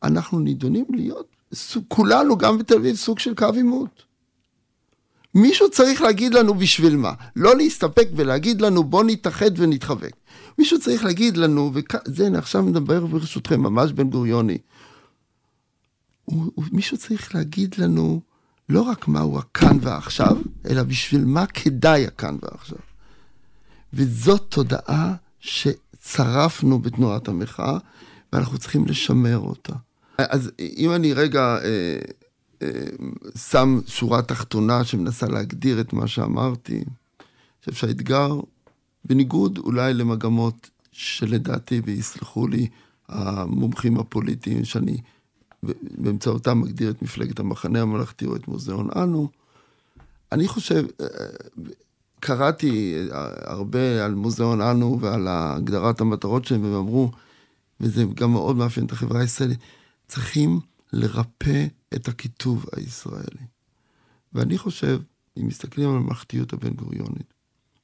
אנחנו 0.04 0.40
נידונים 0.40 0.86
להיות, 0.90 1.36
כולנו, 1.88 2.38
גם 2.38 2.58
בתל 2.58 2.76
אביב, 2.76 2.96
סוג 2.96 3.20
של 3.20 3.36
קו 3.36 3.54
עימות. 3.54 4.04
מישהו 5.36 5.72
צריך 5.72 6.02
להגיד 6.02 6.34
לנו 6.34 6.54
בשביל 6.54 6.96
מה. 6.96 7.14
לא 7.36 7.58
להסתפק 7.58 8.08
ולהגיד 8.16 8.62
לנו 8.62 8.84
בוא 8.84 9.04
נתאחד 9.04 9.52
ונתחבק. 9.60 10.16
מישהו 10.58 10.80
צריך 10.80 11.04
להגיד 11.04 11.38
לנו, 11.38 11.72
וזה, 11.74 12.28
עכשיו 12.38 12.64
מדבר 12.64 13.06
ברשותכם, 13.06 13.62
ממש 13.62 13.92
בן 13.92 14.10
גוריוני. 14.10 14.58
מישהו 16.72 16.98
צריך 16.98 17.36
להגיד 17.36 17.76
לנו, 17.78 18.22
לא 18.72 18.82
רק 18.82 19.08
מהו 19.08 19.38
הכאן 19.38 19.78
והעכשיו, 19.82 20.38
אלא 20.70 20.84
בשביל 20.84 21.26
מה 21.26 21.46
כדאי 21.46 22.08
הכאן 22.08 22.38
והעכשיו. 22.42 22.78
וזאת 23.94 24.46
תודעה 24.50 25.14
שצרפנו 25.40 26.80
בתנועת 26.80 27.28
המחאה, 27.28 27.78
ואנחנו 28.34 28.58
צריכים 28.58 28.86
לשמר 28.86 29.38
אותה. 29.38 29.74
אז 30.18 30.52
אם 30.60 30.92
אני 30.96 31.14
רגע 31.14 31.42
אה, 31.42 31.98
אה, 32.62 32.68
שם 33.36 33.80
שורה 33.88 34.22
תחתונה 34.22 34.84
שמנסה 34.84 35.28
להגדיר 35.28 35.82
את 35.82 35.94
מה 35.94 36.08
שאמרתי, 36.08 36.76
אני 36.76 36.86
חושב 37.60 37.74
שהאתגר, 37.74 38.40
בניגוד 39.06 39.58
אולי 39.58 39.94
למגמות 39.94 40.70
שלדעתי, 40.92 41.82
ויסלחו 41.86 42.48
לי 42.48 42.68
המומחים 43.08 44.00
הפוליטיים 44.00 44.66
שאני 44.66 44.98
באמצעותם 45.63 46.62
מגדיר 46.62 46.91
את 46.91 47.02
מפלגת 47.02 47.39
המחנה 47.39 47.82
הממלכתי 47.82 48.26
או 48.26 48.36
את 48.36 48.47
מוזיאון 48.47 48.89
אנו. 48.95 49.30
אני 50.32 50.47
חושב, 50.47 50.86
אה, 51.02 51.06
קראתי 52.19 52.95
הרבה 53.41 54.06
על 54.06 54.13
מוזיאון 54.13 54.62
אנו 54.62 55.00
ועל 55.02 55.28
הגדרת 55.30 56.02
המטרות 56.02 56.45
שלהם, 56.45 56.63
והם 56.63 56.74
אמרו, 56.74 57.12
וזה 57.80 58.04
גם 58.13 58.32
מאוד 58.32 58.56
מאפיין 58.56 58.86
את 58.86 58.91
החברה 58.91 59.21
הישראלית, 59.21 59.60
צריכים 60.08 60.60
לרפא 60.93 61.65
את 61.95 62.08
הכיתוב 62.08 62.65
הישראלי. 62.76 63.45
ואני 64.34 64.58
חושב, 64.58 65.02
אם 65.38 65.47
מסתכלים 65.47 65.89
על 65.89 65.95
הממלכתיות 65.95 66.54
הבן 66.54 66.74
גוריונית, 66.74 67.34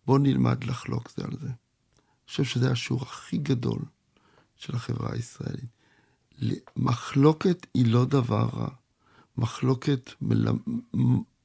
בואו 0.05 0.17
נלמד 0.17 0.63
לחלוק 0.63 1.11
זה 1.17 1.23
על 1.23 1.37
זה. 1.41 1.47
אני 1.47 2.27
חושב 2.27 2.43
שזה 2.43 2.71
השיעור 2.71 3.01
הכי 3.01 3.37
גדול 3.37 3.79
של 4.55 4.75
החברה 4.75 5.13
הישראלית. 5.13 5.76
מחלוקת 6.75 7.67
היא 7.73 7.91
לא 7.91 8.05
דבר 8.05 8.49
רע. 8.53 8.69
מחלוקת 9.37 10.09
מל... 10.21 10.47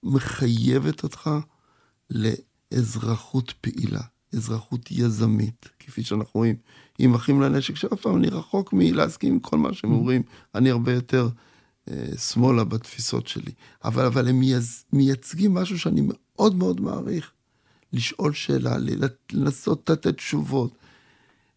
מחייבת 0.03 1.03
אותך 1.03 1.31
לאזרחות 2.11 3.55
פעילה, 3.61 4.01
אזרחות 4.35 4.91
יזמית, 4.91 5.69
כפי 5.79 6.03
שאנחנו 6.03 6.31
רואים 6.35 6.57
עם 6.99 7.15
אחים 7.15 7.41
לנשק, 7.41 7.77
שאף 7.77 8.01
פעם 8.01 8.17
אני 8.17 8.29
רחוק 8.29 8.73
מלהסכים 8.73 9.33
עם 9.33 9.41
כל 9.41 9.59
מה 9.59 9.73
שהם 9.73 9.93
אומרים, 9.93 10.23
אני 10.55 10.71
הרבה 10.71 10.93
יותר 10.93 11.29
אה, 11.91 12.05
שמאלה 12.19 12.65
בתפיסות 12.65 13.27
שלי. 13.27 13.53
אבל, 13.85 14.07
אבל 14.07 14.29
הם 14.29 14.41
מייצ... 14.41 14.85
מייצגים 14.93 15.55
משהו 15.55 15.79
שאני 15.79 16.03
מאוד 16.05 16.55
מאוד 16.55 16.81
מעריך. 16.81 17.33
לשאול 17.93 18.33
שאלה, 18.33 18.77
לנסות 19.33 19.91
לתת 19.91 20.17
תשובות, 20.17 20.77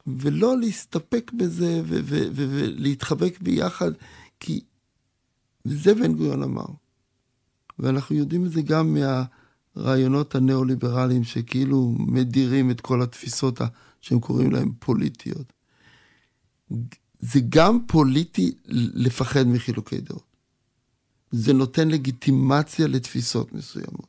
ולא 0.08 0.58
להסתפק 0.58 1.32
בזה 1.38 1.82
ולהתחבק 1.86 3.40
ביחד, 3.42 3.92
כי 4.40 4.62
זה 5.64 5.94
בן 5.94 6.14
גוריון 6.14 6.44
אמר. 6.44 6.66
ואנחנו 7.80 8.16
יודעים 8.16 8.46
את 8.46 8.52
זה 8.52 8.62
גם 8.62 8.98
מהרעיונות 9.76 10.36
הניאו-ליברליים 10.36 11.24
שכאילו 11.24 11.96
מדירים 12.00 12.72
את 12.72 12.82
כל 12.82 13.02
התפיסות 13.02 13.60
שהם 14.02 14.20
קוראים 14.20 14.52
להן 14.52 14.72
פוליטיות. 14.80 15.54
זה 17.20 17.40
גם 17.50 17.80
פוליטי 17.88 18.56
לפחד 18.94 19.48
מחילוקי 19.48 20.02
דעות. 20.02 20.36
זה 21.32 21.54
נותן 21.54 21.88
לגיטימציה 21.88 22.88
לתפיסות 22.88 23.54
מסוימות. 23.54 24.08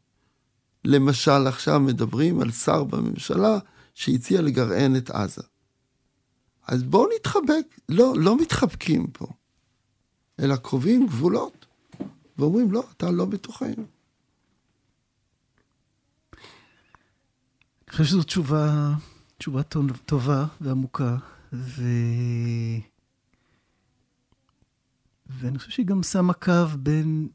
למשל, 0.85 1.47
עכשיו 1.47 1.81
מדברים 1.81 2.41
על 2.41 2.51
שר 2.51 2.85
בממשלה 2.85 3.59
שהציע 3.95 4.43
לגרען 4.43 4.97
את 4.97 5.11
עזה. 5.11 5.43
אז 6.67 6.83
בואו 6.83 7.09
נתחבק. 7.17 7.81
לא, 7.89 8.15
לא 8.17 8.41
מתחבקים 8.41 9.07
פה, 9.07 9.27
אלא 10.41 10.57
קובעים 10.57 11.07
גבולות, 11.07 11.67
ואומרים, 12.39 12.73
לא, 12.73 12.85
אתה 12.97 13.11
לא 13.11 13.25
בתוכנו. 13.25 13.85
אני 17.89 17.93
חושב 17.93 18.05
שזו 18.05 18.23
תשובה, 18.23 18.95
תשובה 19.39 19.63
טובה 20.07 20.47
ועמוקה, 20.61 21.17
ו... 21.53 21.83
ואני 25.27 25.59
חושב 25.59 25.71
שהיא 25.71 25.87
גם 25.87 26.03
שמה 26.03 26.33
קו 26.33 26.53
בין, 26.79 27.29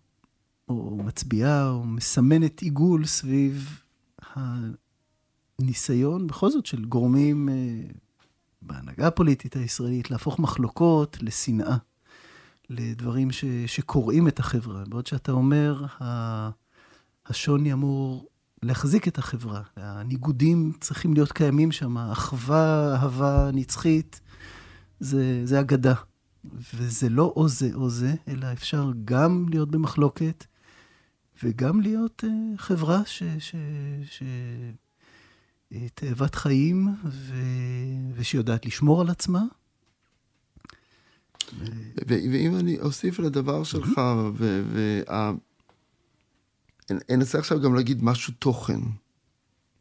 או 0.70 0.98
מצביעה, 1.06 1.70
או 1.70 1.84
מסמנת 1.84 2.62
עיגול 2.62 3.06
סביב 3.06 3.82
הניסיון, 5.60 6.28
בכל 6.28 6.50
זאת, 6.50 6.66
של 6.66 6.86
גורמים 6.86 7.50
אה, 7.50 7.82
בהנהגה 8.62 9.08
הפוליטית 9.08 9.56
הישראלית, 9.56 10.12
להפוך 10.12 10.40
מחלוקות 10.40 11.18
לשנאה, 11.22 11.78
לדברים 12.70 13.32
ש, 13.32 13.46
שקורעים 13.66 14.28
את 14.28 14.40
החברה. 14.40 14.84
בעוד 14.88 15.08
שאתה 15.08 15.32
אומר, 15.32 15.86
ה, 16.02 16.50
השוני 17.26 17.74
אמור 17.74 18.28
להחזיק 18.64 19.08
את 19.08 19.18
החברה. 19.18 19.62
הניגודים 19.76 20.72
צריכים 20.80 21.14
להיות 21.14 21.32
קיימים 21.32 21.72
שם, 21.72 21.98
אחווה, 21.98 22.96
אהבה 22.96 23.50
נצחית, 23.54 24.22
זה, 25.00 25.42
זה 25.46 25.60
אגדה. 25.60 25.94
וזה 26.74 27.10
לא 27.10 27.34
או 27.36 27.48
זה 27.48 27.70
או 27.74 27.90
זה, 27.90 28.14
אלא 28.28 28.54
אפשר 28.54 28.92
גם 29.06 29.46
להיות 29.50 29.72
במחלוקת 29.72 30.46
וגם 31.44 31.82
להיות 31.82 32.24
uh, 32.28 32.58
חברה 32.58 33.02
ש... 33.06 33.24
ש, 33.40 33.56
ש 34.06 34.24
תאבת 35.94 36.36
חיים 36.36 36.96
ו, 37.06 37.36
ושיודעת 38.16 38.66
לשמור 38.66 39.02
על 39.02 39.10
עצמה. 39.10 39.42
ואם 42.08 42.56
אני 42.60 42.80
אוסיף 42.80 43.20
לדבר 43.20 43.64
שלך, 43.64 44.02
ואנסה 46.90 47.40
עכשיו 47.40 47.62
גם 47.62 47.76
להגיד 47.76 48.04
משהו 48.04 48.34
תוכן. 48.40 48.80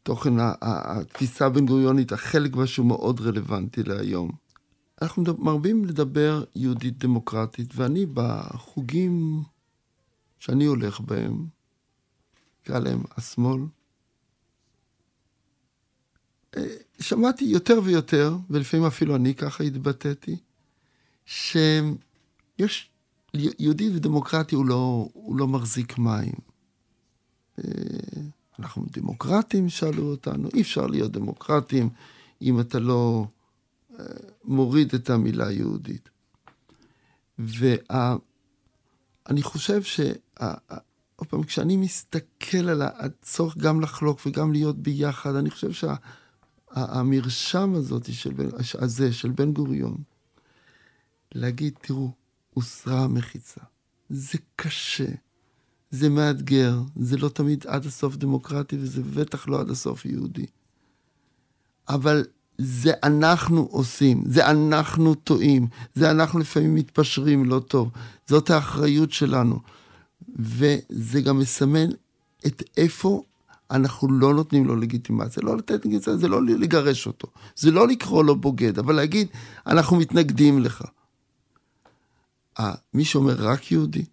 תוכן 0.03 0.33
התפיסה 0.61 1.45
הבן 1.45 1.65
גוריונית, 1.65 2.11
החלק 2.11 2.55
בה 2.55 2.67
שהוא 2.67 2.85
מאוד 2.85 3.21
רלוונטי 3.21 3.83
להיום. 3.83 4.31
אנחנו 5.01 5.23
מרבים 5.37 5.85
לדבר 5.85 6.43
יהודית 6.55 6.97
דמוקרטית, 6.97 7.73
ואני 7.75 8.05
בחוגים 8.13 9.43
שאני 10.39 10.65
הולך 10.65 10.99
בהם, 10.99 11.45
נקרא 12.61 12.79
להם 12.79 13.03
השמאל, 13.17 13.61
שמעתי 16.99 17.45
יותר 17.45 17.79
ויותר, 17.83 18.35
ולפעמים 18.49 18.85
אפילו 18.85 19.15
אני 19.15 19.35
ככה 19.35 19.63
התבטאתי, 19.63 20.37
שיש, 21.25 22.89
יהודי 23.33 23.95
ודמוקרטי 23.95 24.55
הוא 24.55 24.65
לא, 24.65 25.09
הוא 25.13 25.35
לא 25.35 25.47
מחזיק 25.47 25.97
מים. 25.97 26.33
אה, 27.59 27.63
אנחנו 28.59 28.85
דמוקרטים, 28.91 29.69
שאלו 29.69 30.03
אותנו, 30.03 30.49
אי 30.53 30.61
אפשר 30.61 30.87
להיות 30.87 31.11
דמוקרטים 31.11 31.89
אם 32.41 32.59
אתה 32.59 32.79
לא 32.79 33.25
אה, 33.99 34.05
מוריד 34.43 34.95
את 34.95 35.09
המילה 35.09 35.51
יהודית. 35.51 36.09
ואני 37.39 38.21
חושב 39.41 39.83
ש... 39.83 39.99
עוד 41.21 41.29
פעם, 41.29 41.43
כשאני 41.43 41.77
מסתכל 41.77 42.69
על 42.69 42.81
הצורך 42.81 43.57
גם 43.57 43.81
לחלוק 43.81 44.19
וגם 44.25 44.51
להיות 44.51 44.77
ביחד, 44.77 45.35
אני 45.35 45.49
חושב 45.49 45.71
שהמרשם 46.75 47.73
הזאת 47.75 48.13
של, 48.13 48.31
הזה 48.79 49.13
של 49.13 49.31
בן 49.31 49.53
גוריון, 49.53 49.97
להגיד, 51.35 51.73
תראו, 51.81 52.11
הוסרה 52.53 53.03
המחיצה. 53.03 53.61
זה 54.09 54.37
קשה, 54.55 55.07
זה 55.91 56.09
מאתגר, 56.09 56.79
זה 56.95 57.17
לא 57.17 57.29
תמיד 57.29 57.67
עד 57.67 57.85
הסוף 57.85 58.15
דמוקרטי 58.15 58.77
וזה 58.79 59.01
בטח 59.03 59.47
לא 59.47 59.59
עד 59.59 59.69
הסוף 59.69 60.05
יהודי. 60.05 60.45
אבל 61.89 62.23
זה 62.57 62.91
אנחנו 63.03 63.67
עושים, 63.71 64.23
זה 64.25 64.49
אנחנו 64.49 65.15
טועים, 65.15 65.67
זה 65.95 66.11
אנחנו 66.11 66.39
לפעמים 66.39 66.75
מתפשרים 66.75 67.45
לא 67.45 67.59
טוב, 67.59 67.91
זאת 68.27 68.49
האחריות 68.49 69.11
שלנו. 69.11 69.59
וזה 70.35 71.21
גם 71.21 71.39
מסמן 71.39 71.89
את 72.45 72.63
איפה 72.77 73.23
אנחנו 73.71 74.11
לא 74.11 74.33
נותנים 74.33 74.65
לו 74.65 74.75
לגיטימציה. 74.75 75.43
לא 75.43 75.57
לתת 75.57 75.85
לגיטימציה, 75.85 76.17
זה 76.17 76.27
לא 76.27 76.45
לגרש 76.45 77.07
אותו, 77.07 77.27
זה 77.55 77.71
לא 77.71 77.87
לקרוא 77.87 78.23
לו 78.23 78.35
בוגד, 78.35 78.79
אבל 78.79 78.95
להגיד, 78.95 79.27
אנחנו 79.67 79.97
מתנגדים 79.97 80.59
לך. 80.59 80.83
מי 82.93 83.05
שאומר 83.05 83.35
רק 83.39 83.71
יהודי, 83.71 84.05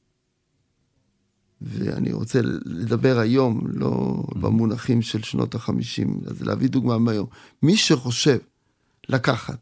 ואני 1.61 2.13
רוצה 2.13 2.41
לדבר 2.65 3.19
היום, 3.19 3.61
לא 3.67 4.23
במונחים 4.35 5.03
של 5.03 5.23
שנות 5.23 5.55
החמישים, 5.55 6.21
אז 6.27 6.43
להביא 6.43 6.69
דוגמה 6.69 6.99
מהיום. 6.99 7.27
מי 7.63 7.77
שחושב 7.77 8.39
לקחת 9.09 9.59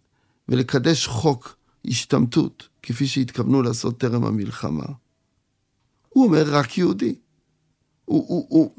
ולקדש 0.49 1.07
חוק 1.07 1.57
השתמטות, 1.87 2.69
כפי 2.83 3.07
שהתכוונו 3.07 3.63
לעשות 3.63 3.99
טרם 3.99 4.25
המלחמה, 4.25 4.87
הוא 6.09 6.27
אומר 6.27 6.45
רק 6.47 6.79
יהודי. 6.79 7.15
הוא, 8.05 8.25
הוא, 8.29 8.47
הוא, 8.49 8.71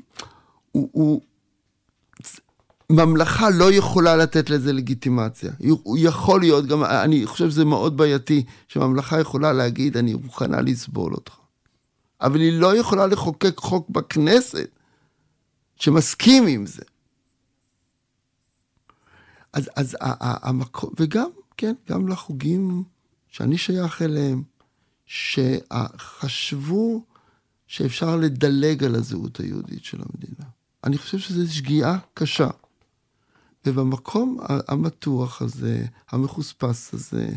הוא, 0.78 0.90
הוא, 0.92 1.22
ממלכה 2.90 3.50
לא 3.50 3.72
יכולה 3.72 4.16
לתת 4.16 4.50
לזה 4.50 4.74
לגיטימציה. 4.74 5.52
הוא 5.60 5.98
יכול 6.02 6.40
להיות, 6.40 6.66
גם 6.66 6.84
אני 6.84 7.26
חושב 7.26 7.50
שזה 7.50 7.66
מאוד 7.66 7.98
בעייתי, 7.98 8.44
שממלכה 8.68 9.20
יכולה 9.20 9.54
להגיד, 9.54 9.98
אני 9.98 10.14
מוכנה 10.14 10.62
לסבול 10.62 11.14
אותך. 11.14 11.34
אבל 12.22 12.40
היא 12.40 12.60
לא 12.60 12.78
יכולה 12.78 13.08
לחוקק 13.08 13.58
חוק 13.58 13.90
בכנסת 13.90 14.70
שמסכים 15.76 16.48
עם 16.48 16.66
זה. 16.66 16.84
אז, 19.54 19.70
אז 19.76 19.98
המקום, 20.20 20.90
וגם, 21.00 21.30
כן, 21.58 21.74
גם 21.90 22.08
לחוגים 22.08 22.84
שאני 23.28 23.58
שייך 23.58 24.02
אליהם, 24.02 24.44
שחשבו 25.06 27.04
שאפשר 27.68 28.16
לדלג 28.16 28.84
על 28.84 28.96
הזהות 28.96 29.40
היהודית 29.40 29.84
של 29.84 29.98
המדינה. 29.98 30.57
אני 30.84 30.98
חושב 30.98 31.20
שזו 31.20 31.54
שגיאה 31.54 31.98
קשה. 32.14 32.50
ובמקום 33.66 34.38
המתוח 34.68 35.42
הזה, 35.42 35.86
המחוספס 36.10 36.94
הזה, 36.94 37.30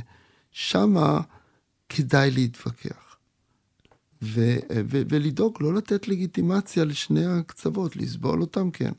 שמה 0.51 1.21
כדאי 1.89 2.31
להתווכח. 2.31 3.17
ו- 4.23 4.59
ו- 4.73 5.03
ולדאוג 5.09 5.57
לא 5.61 5.75
לתת 5.75 6.09
לגיטימציה 6.09 6.85
לשני 6.85 7.27
הקצוות, 7.27 7.97
לסבול 7.97 8.41
אותם 8.41 8.71
כן. 8.71 8.93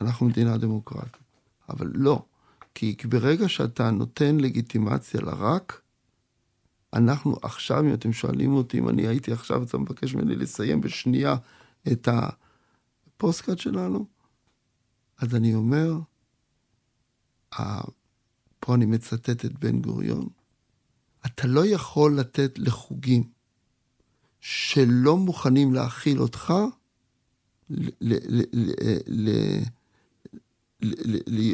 אנחנו 0.00 0.26
מדינה 0.26 0.58
דמוקרטית. 0.58 1.24
אבל 1.68 1.90
לא, 1.94 2.22
כי 2.74 2.96
ברגע 3.08 3.48
שאתה 3.48 3.90
נותן 3.90 4.36
לגיטימציה 4.36 5.20
לרק, 5.20 5.80
אנחנו 6.94 7.36
עכשיו, 7.42 7.80
אם 7.80 7.94
אתם 7.94 8.12
שואלים 8.12 8.52
אותי, 8.52 8.78
אם 8.78 8.88
אני 8.88 9.06
הייתי 9.06 9.32
עכשיו, 9.32 9.62
אתה 9.62 9.78
מבקש 9.78 10.14
ממני 10.14 10.36
לסיים 10.36 10.80
בשנייה 10.80 11.36
את 11.92 12.08
הפוסטקאט 13.24 13.58
שלנו, 13.58 14.06
אז 15.18 15.34
אני 15.34 15.54
אומר, 15.54 15.92
פה 18.60 18.74
אני 18.74 18.86
מצטט 18.86 19.44
את 19.44 19.58
בן 19.58 19.80
גוריון, 19.80 20.28
אתה 21.26 21.46
לא 21.46 21.66
יכול 21.66 22.18
לתת 22.18 22.58
לחוגים 22.58 23.30
שלא 24.40 25.16
מוכנים 25.16 25.74
להכיל 25.74 26.20
אותך, 26.20 26.54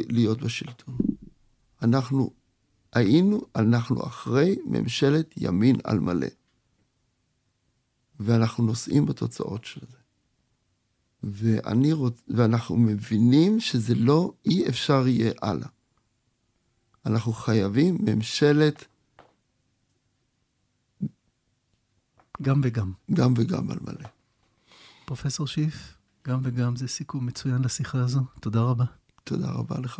להיות 0.09 0.41
בשלטון. 0.41 0.97
אנחנו 1.81 2.33
היינו, 2.93 3.41
אנחנו 3.55 4.07
אחרי 4.07 4.55
ממשלת 4.65 5.33
ימין 5.37 5.75
על 5.83 5.99
מלא. 5.99 6.27
ואנחנו 8.19 8.65
נושאים 8.65 9.05
בתוצאות 9.05 9.65
של 9.65 9.81
זה. 9.91 10.00
ואני 11.23 11.93
רוצ... 11.93 12.21
ואנחנו 12.27 12.77
מבינים 12.77 13.59
שזה 13.59 13.95
לא, 13.95 14.33
אי 14.45 14.69
אפשר 14.69 15.07
יהיה 15.07 15.31
הלאה. 15.41 15.67
אנחנו 17.05 17.33
חייבים 17.33 17.97
ממשלת... 18.01 18.85
גם 22.41 22.61
וגם. 22.63 22.91
גם 23.13 23.33
וגם 23.37 23.71
על 23.71 23.77
מלא. 23.81 24.07
פרופסור 25.05 25.47
שיף, 25.47 25.97
גם 26.27 26.39
וגם 26.43 26.75
זה 26.75 26.87
סיכום 26.87 27.25
מצוין 27.25 27.61
לשיחה 27.61 27.99
הזו. 27.99 28.21
תודה 28.39 28.61
רבה. 28.61 28.85
תודה 29.23 29.51
רבה 29.51 29.79
לך. 29.79 29.99